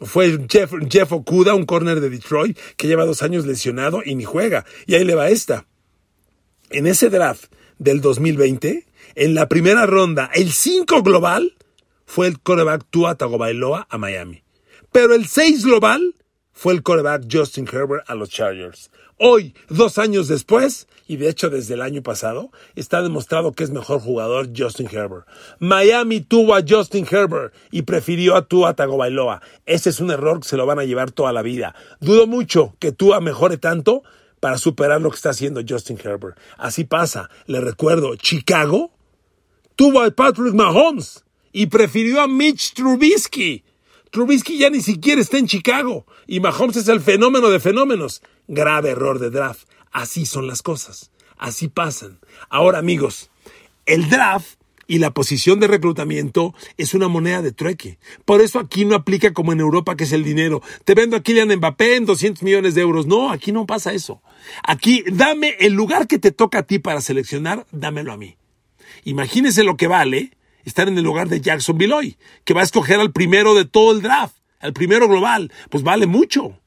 fue 0.00 0.38
Jeff, 0.48 0.72
Jeff 0.88 1.12
Okuda, 1.12 1.54
un 1.54 1.64
corner 1.64 2.00
de 2.00 2.10
Detroit, 2.10 2.58
que 2.76 2.86
lleva 2.86 3.06
dos 3.06 3.22
años 3.22 3.46
lesionado 3.46 4.02
y 4.04 4.14
ni 4.14 4.24
juega. 4.24 4.64
Y 4.86 4.94
ahí 4.94 5.04
le 5.04 5.14
va 5.14 5.28
esta. 5.30 5.66
En 6.70 6.86
ese 6.86 7.10
draft 7.10 7.46
del 7.78 8.00
2020, 8.00 8.86
en 9.14 9.34
la 9.34 9.48
primera 9.48 9.86
ronda, 9.86 10.30
el 10.34 10.52
5 10.52 11.02
global 11.02 11.56
fue 12.06 12.26
el 12.28 12.40
coreback 12.40 12.84
Tua 12.90 13.16
Tagovailoa 13.16 13.86
a 13.88 13.98
Miami. 13.98 14.42
Pero 14.92 15.14
el 15.14 15.26
6 15.26 15.64
global 15.64 16.14
fue 16.56 16.72
el 16.72 16.82
quarterback 16.82 17.26
Justin 17.30 17.68
Herbert 17.70 18.08
a 18.08 18.14
los 18.14 18.30
Chargers. 18.30 18.90
Hoy, 19.18 19.54
dos 19.68 19.98
años 19.98 20.26
después, 20.26 20.88
y 21.06 21.18
de 21.18 21.28
hecho 21.28 21.50
desde 21.50 21.74
el 21.74 21.82
año 21.82 22.02
pasado, 22.02 22.50
está 22.74 23.02
demostrado 23.02 23.52
que 23.52 23.62
es 23.62 23.70
mejor 23.70 24.00
jugador 24.00 24.48
Justin 24.56 24.88
Herbert. 24.90 25.26
Miami 25.58 26.22
tuvo 26.22 26.54
a 26.54 26.62
Justin 26.66 27.06
Herbert 27.10 27.52
y 27.70 27.82
prefirió 27.82 28.36
a 28.36 28.48
Tua 28.48 28.74
Tagovailoa. 28.74 29.42
Ese 29.66 29.90
es 29.90 30.00
un 30.00 30.10
error 30.10 30.40
que 30.40 30.48
se 30.48 30.56
lo 30.56 30.64
van 30.64 30.78
a 30.78 30.84
llevar 30.84 31.10
toda 31.10 31.30
la 31.34 31.42
vida. 31.42 31.74
Dudo 32.00 32.26
mucho 32.26 32.74
que 32.78 32.90
Tua 32.90 33.20
mejore 33.20 33.58
tanto 33.58 34.02
para 34.40 34.56
superar 34.56 35.02
lo 35.02 35.10
que 35.10 35.16
está 35.16 35.30
haciendo 35.30 35.60
Justin 35.66 35.98
Herbert. 36.02 36.38
Así 36.56 36.84
pasa. 36.84 37.28
Le 37.44 37.60
recuerdo, 37.60 38.16
Chicago 38.16 38.92
tuvo 39.76 40.00
a 40.00 40.10
Patrick 40.10 40.54
Mahomes 40.54 41.22
y 41.52 41.66
prefirió 41.66 42.22
a 42.22 42.26
Mitch 42.26 42.72
Trubisky. 42.72 43.62
Trubisky 44.10 44.58
ya 44.58 44.70
ni 44.70 44.80
siquiera 44.80 45.20
está 45.20 45.38
en 45.38 45.46
Chicago 45.46 46.06
y 46.26 46.40
Mahomes 46.40 46.76
es 46.76 46.88
el 46.88 47.00
fenómeno 47.00 47.50
de 47.50 47.60
fenómenos. 47.60 48.22
Grave 48.48 48.90
error 48.90 49.18
de 49.18 49.30
draft. 49.30 49.68
Así 49.92 50.26
son 50.26 50.46
las 50.46 50.62
cosas. 50.62 51.10
Así 51.36 51.68
pasan. 51.68 52.18
Ahora, 52.48 52.78
amigos, 52.78 53.30
el 53.84 54.08
draft 54.08 54.58
y 54.86 54.98
la 54.98 55.12
posición 55.12 55.60
de 55.60 55.66
reclutamiento 55.66 56.54
es 56.76 56.94
una 56.94 57.08
moneda 57.08 57.42
de 57.42 57.52
trueque. 57.52 57.98
Por 58.24 58.40
eso 58.40 58.58
aquí 58.58 58.84
no 58.84 58.94
aplica 58.94 59.32
como 59.32 59.52
en 59.52 59.60
Europa, 59.60 59.96
que 59.96 60.04
es 60.04 60.12
el 60.12 60.24
dinero. 60.24 60.62
Te 60.84 60.94
vendo 60.94 61.16
a 61.16 61.22
Kylian 61.22 61.56
Mbappé 61.56 61.96
en 61.96 62.06
200 62.06 62.42
millones 62.42 62.74
de 62.74 62.82
euros. 62.82 63.06
No, 63.06 63.30
aquí 63.30 63.52
no 63.52 63.66
pasa 63.66 63.92
eso. 63.92 64.22
Aquí, 64.62 65.04
dame 65.10 65.56
el 65.60 65.72
lugar 65.72 66.06
que 66.06 66.18
te 66.18 66.30
toca 66.30 66.60
a 66.60 66.62
ti 66.62 66.78
para 66.78 67.00
seleccionar, 67.00 67.66
dámelo 67.72 68.12
a 68.12 68.16
mí. 68.16 68.36
Imagínese 69.04 69.64
lo 69.64 69.76
que 69.76 69.88
vale 69.88 70.35
estar 70.66 70.88
en 70.88 70.98
el 70.98 71.04
lugar 71.04 71.28
de 71.28 71.40
Jackson 71.40 71.78
hoy, 71.92 72.18
que 72.44 72.52
va 72.52 72.60
a 72.60 72.64
escoger 72.64 73.00
al 73.00 73.12
primero 73.12 73.54
de 73.54 73.64
todo 73.64 73.92
el 73.92 74.02
draft, 74.02 74.36
al 74.60 74.72
primero 74.72 75.08
global, 75.08 75.52
pues 75.70 75.82
vale 75.82 76.06
mucho. 76.06 76.60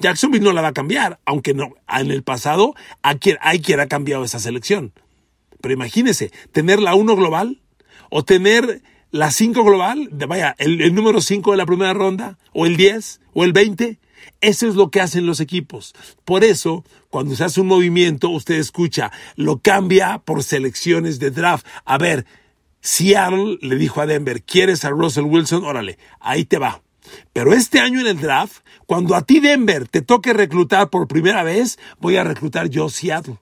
Jacksonville 0.00 0.44
no 0.44 0.52
la 0.52 0.62
va 0.62 0.68
a 0.68 0.72
cambiar, 0.72 1.18
aunque 1.24 1.54
no, 1.54 1.74
en 1.88 2.10
el 2.10 2.22
pasado 2.22 2.74
hay 3.02 3.18
quien, 3.18 3.80
ha 3.80 3.86
cambiado 3.88 4.22
esa 4.22 4.38
selección. 4.38 4.92
Pero 5.60 5.74
imagínese, 5.74 6.30
tener 6.52 6.80
la 6.80 6.94
1 6.94 7.16
global 7.16 7.62
o 8.10 8.24
tener 8.24 8.82
la 9.10 9.30
5 9.30 9.64
global, 9.64 10.08
vaya, 10.12 10.54
el, 10.58 10.80
el 10.82 10.94
número 10.94 11.20
5 11.20 11.50
de 11.50 11.56
la 11.56 11.66
primera 11.66 11.94
ronda, 11.94 12.38
o 12.52 12.66
el 12.66 12.76
10, 12.76 13.20
o 13.32 13.44
el 13.44 13.52
20. 13.52 13.98
Eso 14.40 14.68
es 14.68 14.74
lo 14.74 14.90
que 14.90 15.00
hacen 15.00 15.26
los 15.26 15.40
equipos. 15.40 15.94
Por 16.24 16.44
eso, 16.44 16.84
cuando 17.10 17.34
se 17.34 17.44
hace 17.44 17.60
un 17.60 17.66
movimiento, 17.66 18.28
usted 18.28 18.56
escucha, 18.56 19.10
lo 19.36 19.58
cambia 19.58 20.18
por 20.18 20.44
selecciones 20.44 21.18
de 21.18 21.30
draft. 21.30 21.66
A 21.84 21.98
ver, 21.98 22.26
Seattle 22.80 23.58
le 23.60 23.76
dijo 23.76 24.00
a 24.00 24.06
Denver, 24.06 24.42
¿quieres 24.42 24.84
a 24.84 24.90
Russell 24.90 25.24
Wilson? 25.24 25.64
Órale, 25.64 25.98
ahí 26.20 26.44
te 26.44 26.58
va. 26.58 26.82
Pero 27.32 27.52
este 27.52 27.80
año 27.80 28.00
en 28.00 28.06
el 28.06 28.20
draft, 28.20 28.58
cuando 28.86 29.14
a 29.14 29.22
ti 29.22 29.40
Denver 29.40 29.88
te 29.88 30.02
toque 30.02 30.32
reclutar 30.32 30.90
por 30.90 31.08
primera 31.08 31.42
vez, 31.42 31.78
voy 32.00 32.16
a 32.16 32.24
reclutar 32.24 32.68
yo 32.68 32.88
Seattle. 32.88 33.38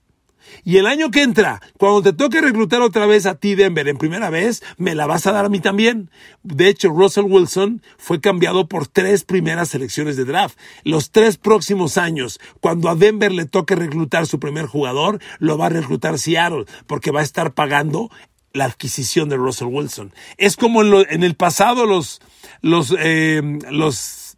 Y 0.64 0.76
el 0.76 0.86
año 0.86 1.10
que 1.10 1.22
entra, 1.22 1.60
cuando 1.76 2.02
te 2.02 2.12
toque 2.12 2.40
reclutar 2.40 2.80
otra 2.80 3.06
vez 3.06 3.26
a 3.26 3.34
ti 3.34 3.54
Denver 3.54 3.88
en 3.88 3.98
primera 3.98 4.30
vez, 4.30 4.62
me 4.76 4.94
la 4.94 5.06
vas 5.06 5.26
a 5.26 5.32
dar 5.32 5.44
a 5.44 5.48
mí 5.48 5.60
también. 5.60 6.10
De 6.42 6.68
hecho, 6.68 6.88
Russell 6.90 7.24
Wilson 7.24 7.82
fue 7.98 8.20
cambiado 8.20 8.68
por 8.68 8.86
tres 8.86 9.24
primeras 9.24 9.70
selecciones 9.70 10.16
de 10.16 10.24
draft. 10.24 10.58
Los 10.84 11.10
tres 11.10 11.36
próximos 11.36 11.98
años, 11.98 12.40
cuando 12.60 12.88
a 12.88 12.94
Denver 12.94 13.32
le 13.32 13.46
toque 13.46 13.74
reclutar 13.74 14.26
su 14.26 14.38
primer 14.38 14.66
jugador, 14.66 15.20
lo 15.38 15.58
va 15.58 15.66
a 15.66 15.70
reclutar 15.70 16.18
Seattle, 16.18 16.66
porque 16.86 17.10
va 17.10 17.20
a 17.20 17.24
estar 17.24 17.54
pagando 17.54 18.10
la 18.56 18.64
adquisición 18.64 19.28
de 19.28 19.36
Russell 19.36 19.68
Wilson. 19.68 20.12
Es 20.36 20.56
como 20.56 20.82
en, 20.82 21.22
el 21.22 21.34
pasado 21.34 21.86
los, 21.86 22.20
los, 22.62 22.94
eh, 22.98 23.42
los, 23.70 24.36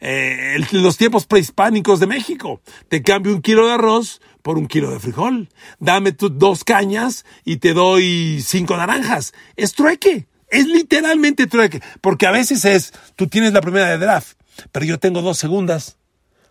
eh, 0.00 0.58
los 0.72 0.96
tiempos 0.96 1.26
prehispánicos 1.26 2.00
de 2.00 2.06
México. 2.06 2.60
Te 2.88 3.02
cambio 3.02 3.34
un 3.34 3.42
kilo 3.42 3.66
de 3.66 3.74
arroz 3.74 4.20
por 4.42 4.58
un 4.58 4.66
kilo 4.66 4.90
de 4.90 5.00
frijol. 5.00 5.48
Dame 5.78 6.12
tus 6.12 6.38
dos 6.38 6.64
cañas 6.64 7.24
y 7.44 7.58
te 7.58 7.74
doy 7.74 8.42
cinco 8.44 8.76
naranjas. 8.76 9.32
Es 9.56 9.74
trueque. 9.74 10.26
Es 10.48 10.66
literalmente 10.66 11.46
trueque. 11.46 11.80
Porque 12.00 12.26
a 12.26 12.32
veces 12.32 12.64
es, 12.64 12.92
tú 13.16 13.28
tienes 13.28 13.52
la 13.52 13.60
primera 13.60 13.88
de 13.88 13.98
draft, 13.98 14.36
pero 14.72 14.84
yo 14.84 14.98
tengo 14.98 15.22
dos 15.22 15.38
segundas. 15.38 15.96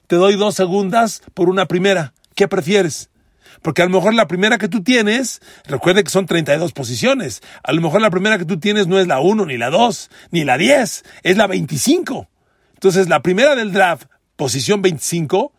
Te 0.08 0.16
doy 0.16 0.36
dos 0.36 0.56
segundas 0.56 1.22
por 1.34 1.50
una 1.50 1.68
primera. 1.68 2.14
¿Qué 2.36 2.48
prefieres? 2.48 3.09
Porque 3.62 3.82
a 3.82 3.86
lo 3.86 3.92
mejor 3.92 4.14
la 4.14 4.28
primera 4.28 4.58
que 4.58 4.68
tú 4.68 4.84
tienes, 4.84 5.42
recuerde 5.66 6.04
que 6.04 6.10
son 6.10 6.26
32 6.26 6.72
posiciones, 6.74 7.42
a 7.64 7.74
lo 7.74 7.82
mejor 7.82 8.02
la 8.02 8.10
primera 8.10 8.38
que 8.38 8.46
tú 8.46 8.60
tienes 8.60 8.88
no 8.88 9.00
es 9.00 9.08
la 9.08 9.20
1, 9.20 9.46
ni 9.46 9.58
la 9.58 9.70
2, 9.70 10.10
ni 10.32 10.44
la 10.44 10.58
10, 10.58 11.04
es 11.24 11.38
la 11.38 11.48
25. 11.48 12.28
Entonces 12.74 13.10
la 13.10 13.22
primera 13.22 13.56
del 13.56 13.74
draft, 13.74 14.08
posición 14.36 14.82
25, 14.82 15.52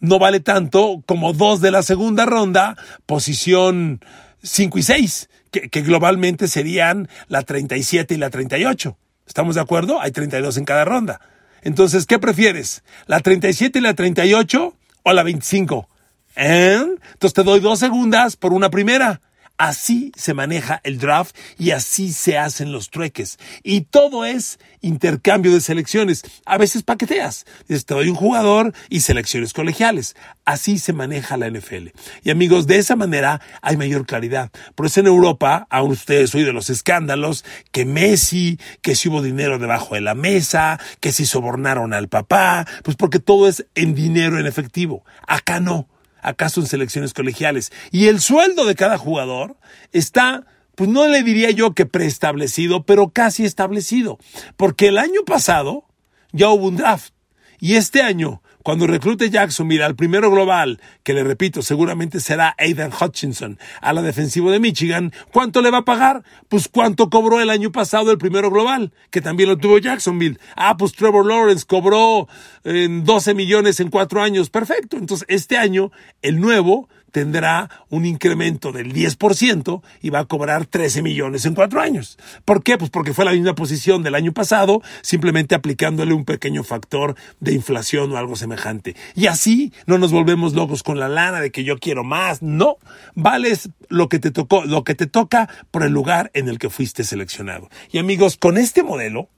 no 0.00 0.18
vale 0.18 0.40
tanto 0.40 1.02
como 1.06 1.32
dos 1.32 1.60
de 1.60 1.70
la 1.70 1.82
segunda 1.82 2.26
ronda, 2.26 2.76
posición 3.06 4.00
5 4.42 4.78
y 4.78 4.82
6, 4.82 5.30
que, 5.50 5.68
que 5.68 5.82
globalmente 5.82 6.48
serían 6.48 7.08
la 7.28 7.42
37 7.42 8.14
y 8.14 8.18
la 8.18 8.30
38. 8.30 8.96
¿Estamos 9.26 9.54
de 9.54 9.60
acuerdo? 9.60 10.00
Hay 10.00 10.12
32 10.12 10.56
en 10.56 10.64
cada 10.64 10.84
ronda. 10.84 11.20
Entonces, 11.62 12.06
¿qué 12.06 12.18
prefieres? 12.18 12.84
¿La 13.06 13.20
37 13.20 13.78
y 13.78 13.82
la 13.82 13.94
38 13.94 14.74
o 15.02 15.12
la 15.12 15.22
25? 15.22 15.88
Entonces 16.36 17.34
te 17.34 17.42
doy 17.42 17.60
dos 17.60 17.78
segundas 17.78 18.36
por 18.36 18.52
una 18.52 18.70
primera. 18.70 19.20
Así 19.58 20.12
se 20.14 20.34
maneja 20.34 20.82
el 20.84 20.98
draft 20.98 21.34
y 21.58 21.70
así 21.70 22.12
se 22.12 22.36
hacen 22.36 22.72
los 22.72 22.90
trueques. 22.90 23.38
Y 23.62 23.82
todo 23.82 24.26
es 24.26 24.58
intercambio 24.82 25.54
de 25.54 25.62
selecciones. 25.62 26.24
A 26.44 26.58
veces 26.58 26.82
paqueteas. 26.82 27.46
Dices, 27.66 27.86
te 27.86 27.94
doy 27.94 28.10
un 28.10 28.16
jugador 28.16 28.74
y 28.90 29.00
selecciones 29.00 29.54
colegiales. 29.54 30.14
Así 30.44 30.78
se 30.78 30.92
maneja 30.92 31.38
la 31.38 31.48
NFL. 31.48 31.88
Y 32.22 32.30
amigos, 32.30 32.66
de 32.66 32.76
esa 32.76 32.96
manera 32.96 33.40
hay 33.62 33.78
mayor 33.78 34.04
claridad. 34.04 34.50
Por 34.74 34.86
eso 34.86 35.00
en 35.00 35.06
Europa, 35.06 35.66
aún 35.70 35.92
ustedes 35.92 36.34
oyen 36.34 36.54
los 36.54 36.68
escándalos, 36.68 37.42
que 37.72 37.86
Messi, 37.86 38.60
que 38.82 38.94
si 38.94 39.08
hubo 39.08 39.22
dinero 39.22 39.58
debajo 39.58 39.94
de 39.94 40.02
la 40.02 40.14
mesa, 40.14 40.78
que 41.00 41.12
si 41.12 41.24
sobornaron 41.24 41.94
al 41.94 42.08
papá, 42.08 42.66
pues 42.82 42.98
porque 42.98 43.20
todo 43.20 43.48
es 43.48 43.66
en 43.74 43.94
dinero 43.94 44.38
en 44.38 44.46
efectivo. 44.46 45.02
Acá 45.26 45.60
no 45.60 45.88
acaso 46.20 46.60
en 46.60 46.66
selecciones 46.66 47.12
colegiales. 47.14 47.72
Y 47.90 48.06
el 48.06 48.20
sueldo 48.20 48.64
de 48.64 48.74
cada 48.74 48.98
jugador 48.98 49.56
está, 49.92 50.46
pues 50.74 50.90
no 50.90 51.06
le 51.06 51.22
diría 51.22 51.50
yo 51.50 51.74
que 51.74 51.86
preestablecido, 51.86 52.84
pero 52.84 53.10
casi 53.10 53.44
establecido. 53.44 54.18
Porque 54.56 54.88
el 54.88 54.98
año 54.98 55.24
pasado 55.24 55.84
ya 56.32 56.48
hubo 56.48 56.66
un 56.66 56.76
draft. 56.76 57.12
Y 57.58 57.74
este 57.74 58.02
año, 58.02 58.42
Cuando 58.66 58.88
reclute 58.88 59.30
Jacksonville 59.30 59.84
al 59.84 59.94
primero 59.94 60.28
global, 60.28 60.80
que 61.04 61.14
le 61.14 61.22
repito, 61.22 61.62
seguramente 61.62 62.18
será 62.18 62.56
Aidan 62.58 62.90
Hutchinson, 62.90 63.60
a 63.80 63.92
la 63.92 64.02
defensiva 64.02 64.50
de 64.50 64.58
Michigan, 64.58 65.12
¿cuánto 65.32 65.62
le 65.62 65.70
va 65.70 65.78
a 65.78 65.84
pagar? 65.84 66.24
Pues 66.48 66.66
cuánto 66.66 67.08
cobró 67.08 67.40
el 67.40 67.50
año 67.50 67.70
pasado 67.70 68.10
el 68.10 68.18
primero 68.18 68.50
global, 68.50 68.92
que 69.10 69.20
también 69.20 69.50
lo 69.50 69.56
tuvo 69.56 69.78
Jacksonville. 69.78 70.40
Ah, 70.56 70.76
pues 70.76 70.94
Trevor 70.94 71.26
Lawrence 71.26 71.64
cobró 71.64 72.26
en 72.64 73.04
12 73.04 73.34
millones 73.34 73.78
en 73.78 73.88
cuatro 73.88 74.20
años. 74.20 74.50
Perfecto. 74.50 74.96
Entonces, 74.96 75.26
este 75.28 75.56
año, 75.56 75.92
el 76.20 76.40
nuevo 76.40 76.88
tendrá 77.16 77.70
un 77.88 78.04
incremento 78.04 78.72
del 78.72 78.92
10% 78.92 79.80
y 80.02 80.10
va 80.10 80.18
a 80.18 80.24
cobrar 80.26 80.66
13 80.66 81.00
millones 81.00 81.46
en 81.46 81.54
cuatro 81.54 81.80
años. 81.80 82.18
¿Por 82.44 82.62
qué? 82.62 82.76
Pues 82.76 82.90
porque 82.90 83.14
fue 83.14 83.24
la 83.24 83.30
misma 83.30 83.54
posición 83.54 84.02
del 84.02 84.14
año 84.14 84.34
pasado, 84.34 84.82
simplemente 85.00 85.54
aplicándole 85.54 86.12
un 86.12 86.26
pequeño 86.26 86.62
factor 86.62 87.16
de 87.40 87.54
inflación 87.54 88.12
o 88.12 88.18
algo 88.18 88.36
semejante. 88.36 88.96
Y 89.14 89.28
así 89.28 89.72
no 89.86 89.96
nos 89.96 90.12
volvemos 90.12 90.52
locos 90.52 90.82
con 90.82 91.00
la 91.00 91.08
lana 91.08 91.40
de 91.40 91.50
que 91.50 91.64
yo 91.64 91.78
quiero 91.78 92.04
más. 92.04 92.42
No, 92.42 92.76
vales 93.14 93.70
lo 93.88 94.10
que 94.10 94.18
te 94.18 94.30
tocó, 94.30 94.66
lo 94.66 94.84
que 94.84 94.94
te 94.94 95.06
toca 95.06 95.48
por 95.70 95.84
el 95.84 95.92
lugar 95.94 96.30
en 96.34 96.50
el 96.50 96.58
que 96.58 96.68
fuiste 96.68 97.02
seleccionado. 97.02 97.70
Y 97.90 97.96
amigos, 97.96 98.36
con 98.36 98.58
este 98.58 98.82
modelo, 98.82 99.30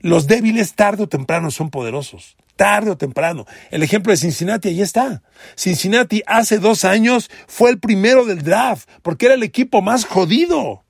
los 0.00 0.26
débiles 0.26 0.74
tarde 0.74 1.04
o 1.04 1.08
temprano 1.08 1.52
son 1.52 1.70
poderosos 1.70 2.36
tarde 2.58 2.90
o 2.90 2.98
temprano. 2.98 3.46
El 3.70 3.82
ejemplo 3.82 4.10
de 4.10 4.18
Cincinnati, 4.18 4.68
ahí 4.68 4.82
está. 4.82 5.22
Cincinnati 5.54 6.22
hace 6.26 6.58
dos 6.58 6.84
años 6.84 7.30
fue 7.46 7.70
el 7.70 7.78
primero 7.78 8.26
del 8.26 8.42
draft, 8.42 8.86
porque 9.00 9.26
era 9.26 9.36
el 9.36 9.44
equipo 9.44 9.80
más 9.80 10.04
jodido. 10.04 10.84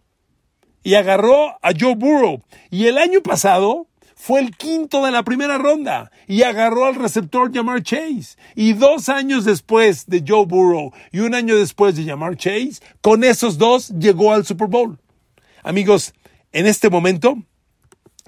Y 0.83 0.95
agarró 0.95 1.51
a 1.63 1.73
Joe 1.79 1.95
Burrow. 1.95 2.43
Y 2.71 2.87
el 2.87 2.97
año 2.97 3.23
pasado 3.23 3.87
fue 4.17 4.41
el 4.41 4.57
quinto 4.57 5.05
de 5.05 5.13
la 5.13 5.23
primera 5.23 5.59
ronda 5.59 6.11
y 6.27 6.43
agarró 6.43 6.87
al 6.87 6.95
receptor 6.95 7.55
Jamar 7.55 7.83
Chase. 7.83 8.37
Y 8.55 8.73
dos 8.73 9.09
años 9.09 9.45
después 9.45 10.07
de 10.07 10.25
Joe 10.27 10.47
Burrow 10.47 10.93
y 11.13 11.21
un 11.21 11.35
año 11.35 11.57
después 11.57 11.95
de 11.97 12.05
Jamar 12.05 12.37
Chase, 12.37 12.81
con 13.03 13.23
esos 13.23 13.59
dos 13.59 13.91
llegó 13.91 14.33
al 14.33 14.47
Super 14.47 14.69
Bowl. 14.69 14.99
Amigos, 15.63 16.15
en 16.51 16.67
este 16.67 16.89
momento 16.89 17.37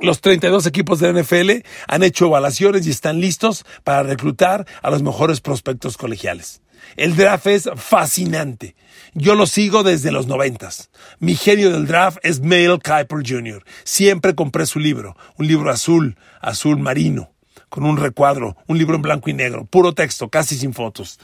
los 0.03 0.21
32 0.21 0.67
equipos 0.67 0.99
de 0.99 1.13
la 1.13 1.21
NFL 1.21 1.67
han 1.87 2.03
hecho 2.03 2.27
evaluaciones 2.27 2.87
y 2.87 2.91
están 2.91 3.21
listos 3.21 3.65
para 3.85 4.03
reclutar 4.03 4.67
a 4.83 4.91
los 4.91 5.03
mejores 5.03 5.41
prospectos 5.41 5.97
colegiales. 5.97 6.63
El 6.97 7.15
draft 7.17 7.47
es 7.47 7.69
fascinante. 7.77 8.75
Yo 9.15 9.35
lo 9.35 9.47
sigo 9.47 9.83
desde 9.83 10.13
los 10.13 10.27
noventas. 10.27 10.91
Mi 11.19 11.35
genio 11.35 11.71
del 11.71 11.87
draft 11.87 12.19
es 12.23 12.41
Mel 12.41 12.79
Kiper 12.79 13.23
Jr. 13.27 13.65
Siempre 13.85 14.35
compré 14.35 14.67
su 14.67 14.79
libro, 14.79 15.17
un 15.37 15.47
libro 15.47 15.71
azul, 15.71 16.17
azul 16.41 16.79
marino, 16.79 17.31
con 17.69 17.85
un 17.85 17.97
recuadro, 17.97 18.57
un 18.67 18.79
libro 18.79 18.97
en 18.97 19.03
blanco 19.03 19.31
y 19.31 19.35
negro, 19.35 19.65
puro 19.67 19.93
texto, 19.93 20.29
casi 20.29 20.57
sin 20.57 20.73
fotos 20.73 21.19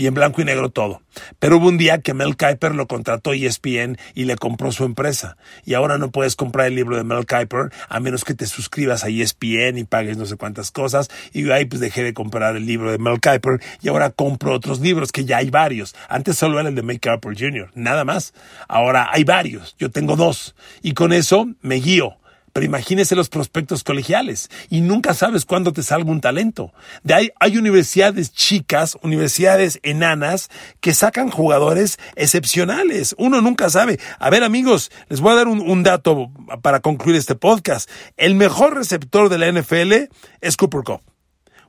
y 0.00 0.06
en 0.06 0.14
blanco 0.14 0.40
y 0.40 0.46
negro 0.46 0.70
todo. 0.70 1.02
Pero 1.38 1.58
hubo 1.58 1.68
un 1.68 1.76
día 1.76 2.00
que 2.00 2.14
Mel 2.14 2.34
Kiper 2.34 2.74
lo 2.74 2.86
contrató 2.86 3.34
ESPN 3.34 3.98
y 4.14 4.24
le 4.24 4.36
compró 4.36 4.72
su 4.72 4.84
empresa. 4.84 5.36
Y 5.66 5.74
ahora 5.74 5.98
no 5.98 6.10
puedes 6.10 6.36
comprar 6.36 6.68
el 6.68 6.74
libro 6.74 6.96
de 6.96 7.04
Mel 7.04 7.26
Kiper 7.26 7.70
a 7.86 8.00
menos 8.00 8.24
que 8.24 8.32
te 8.32 8.46
suscribas 8.46 9.04
a 9.04 9.10
ESPN 9.10 9.76
y 9.76 9.84
pagues 9.84 10.16
no 10.16 10.24
sé 10.24 10.36
cuántas 10.36 10.70
cosas. 10.70 11.10
Y 11.34 11.50
ahí 11.50 11.66
pues 11.66 11.82
dejé 11.82 12.02
de 12.02 12.14
comprar 12.14 12.56
el 12.56 12.64
libro 12.64 12.90
de 12.90 12.96
Mel 12.96 13.20
Kiper 13.20 13.60
y 13.82 13.88
ahora 13.88 14.08
compro 14.08 14.54
otros 14.54 14.80
libros 14.80 15.12
que 15.12 15.26
ya 15.26 15.36
hay 15.36 15.50
varios. 15.50 15.94
Antes 16.08 16.38
solo 16.38 16.58
era 16.58 16.70
el 16.70 16.74
de 16.74 16.82
Mel 16.82 16.98
Kiper 16.98 17.38
Jr., 17.38 17.70
nada 17.74 18.06
más. 18.06 18.32
Ahora 18.68 19.10
hay 19.12 19.24
varios. 19.24 19.76
Yo 19.78 19.90
tengo 19.90 20.16
dos. 20.16 20.54
Y 20.80 20.94
con 20.94 21.12
eso 21.12 21.46
me 21.60 21.74
guío 21.74 22.19
pero 22.52 22.66
imagínese 22.66 23.16
los 23.16 23.28
prospectos 23.28 23.84
colegiales 23.84 24.50
y 24.68 24.80
nunca 24.80 25.14
sabes 25.14 25.44
cuándo 25.44 25.72
te 25.72 25.82
salga 25.82 26.10
un 26.10 26.20
talento. 26.20 26.72
De 27.02 27.14
ahí 27.14 27.30
hay 27.40 27.56
universidades 27.56 28.32
chicas, 28.32 28.96
universidades 29.02 29.78
enanas 29.82 30.50
que 30.80 30.94
sacan 30.94 31.30
jugadores 31.30 31.98
excepcionales. 32.16 33.14
Uno 33.18 33.40
nunca 33.40 33.70
sabe. 33.70 33.98
A 34.18 34.30
ver 34.30 34.44
amigos, 34.44 34.90
les 35.08 35.20
voy 35.20 35.32
a 35.32 35.36
dar 35.36 35.48
un, 35.48 35.60
un 35.60 35.82
dato 35.82 36.30
para 36.62 36.80
concluir 36.80 37.16
este 37.16 37.34
podcast. 37.34 37.90
El 38.16 38.34
mejor 38.34 38.74
receptor 38.74 39.28
de 39.28 39.38
la 39.38 39.50
NFL 39.52 40.10
es 40.40 40.56
Cooper 40.56 40.82
Cup. 40.82 41.00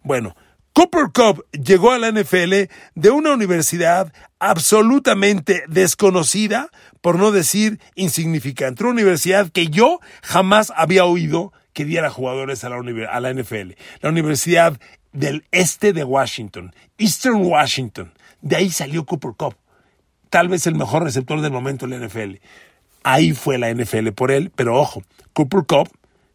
Bueno, 0.03 0.35
Cooper 0.73 1.11
Cup 1.13 1.45
llegó 1.51 1.91
a 1.91 1.99
la 1.99 2.11
NFL 2.11 2.69
de 2.95 3.09
una 3.09 3.33
universidad 3.33 4.13
absolutamente 4.39 5.63
desconocida, 5.67 6.69
por 7.01 7.17
no 7.17 7.31
decir 7.31 7.79
insignificante. 7.95 8.83
Una 8.83 8.93
universidad 8.93 9.49
que 9.51 9.67
yo 9.67 9.99
jamás 10.21 10.71
había 10.75 11.03
oído 11.05 11.51
que 11.73 11.83
diera 11.83 12.09
jugadores 12.09 12.63
a 12.63 12.69
la, 12.69 13.33
NFL. 13.33 13.73
La 14.01 14.09
Universidad 14.09 14.79
del 15.11 15.45
Este 15.51 15.93
de 15.93 16.03
Washington, 16.03 16.73
Eastern 16.97 17.43
Washington. 17.43 18.13
De 18.41 18.55
ahí 18.55 18.69
salió 18.69 19.05
Cooper 19.05 19.31
Cup. 19.37 19.55
Tal 20.29 20.47
vez 20.47 20.67
el 20.67 20.75
mejor 20.75 21.03
receptor 21.03 21.41
del 21.41 21.51
momento 21.51 21.85
en 21.85 21.91
la 21.91 22.07
NFL. 22.07 22.35
Ahí 23.03 23.33
fue 23.33 23.57
la 23.57 23.73
NFL 23.73 24.09
por 24.11 24.31
él, 24.31 24.51
pero 24.55 24.79
ojo, 24.79 25.03
Cooper 25.33 25.63
Cup 25.67 25.89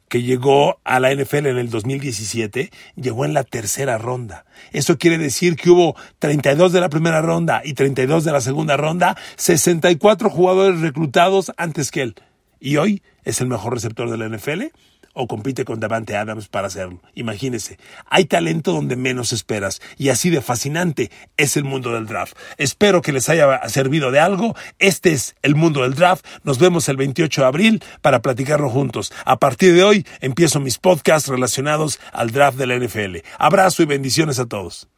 que 0.09 0.23
llegó 0.23 0.79
a 0.85 1.01
la 1.01 1.15
NFL 1.15 1.47
en 1.47 1.59
el 1.59 1.71
2017, 1.71 2.71
llegó 2.97 3.25
en 3.25 3.35
la 3.35 3.45
tercera 3.45 3.99
ronda. 3.99 4.45
Eso 4.73 4.99
quiere 4.99 5.19
decir 5.19 5.57
que 5.57 5.71
hubo 5.71 5.97
32 6.19 6.73
de 6.73 6.81
la 6.81 6.89
primera 6.89 7.23
ronda 7.23 7.63
y 7.65 7.75
32 7.75 8.25
de 8.25 8.33
la 8.33 8.41
segunda 8.41 8.77
ronda, 8.77 9.17
64 9.37 10.31
jugadores 10.31 10.81
reclutados 10.81 11.53
antes 11.57 11.91
que 11.91 12.03
él. 12.03 12.15
Y 12.61 12.77
hoy 12.77 13.03
es 13.25 13.41
el 13.41 13.49
mejor 13.49 13.75
receptor 13.75 14.11
de 14.11 14.17
la 14.17 14.29
NFL 14.29 14.73
o 15.17 15.27
compite 15.27 15.65
con 15.65 15.81
Davante 15.81 16.15
Adams 16.15 16.49
para 16.49 16.67
hacerlo. 16.67 17.01
Imagínese, 17.15 17.79
hay 18.09 18.27
talento 18.27 18.73
donde 18.73 18.97
menos 18.97 19.33
esperas 19.33 19.81
y 19.97 20.11
así 20.11 20.29
de 20.31 20.43
fascinante 20.43 21.11
es 21.39 21.57
el 21.57 21.65
mundo 21.65 21.95
del 21.95 22.07
draft. 22.07 22.37
Espero 22.59 23.01
que 23.01 23.13
les 23.13 23.29
haya 23.31 23.67
servido 23.69 24.11
de 24.11 24.21
algo. 24.21 24.55
Este 24.79 25.13
es 25.13 25.35
el 25.43 25.55
mundo 25.55 25.83
del 25.83 25.95
draft. 25.95 26.25
Nos 26.45 26.59
vemos 26.59 26.89
el 26.91 26.99
28 26.99 27.41
de 27.41 27.47
abril 27.47 27.85
para 28.03 28.21
platicarlo 28.21 28.69
juntos. 28.69 29.13
A 29.25 29.39
partir 29.39 29.75
de 29.75 29.83
hoy 29.83 30.07
empiezo 30.21 30.61
mis 30.61 30.79
podcasts 30.79 31.29
relacionados 31.29 31.99
al 32.13 32.31
draft 32.31 32.59
de 32.59 32.67
la 32.67 32.77
NFL. 32.77 33.17
Abrazo 33.39 33.83
y 33.83 33.87
bendiciones 33.87 34.39
a 34.39 34.47
todos. 34.47 34.89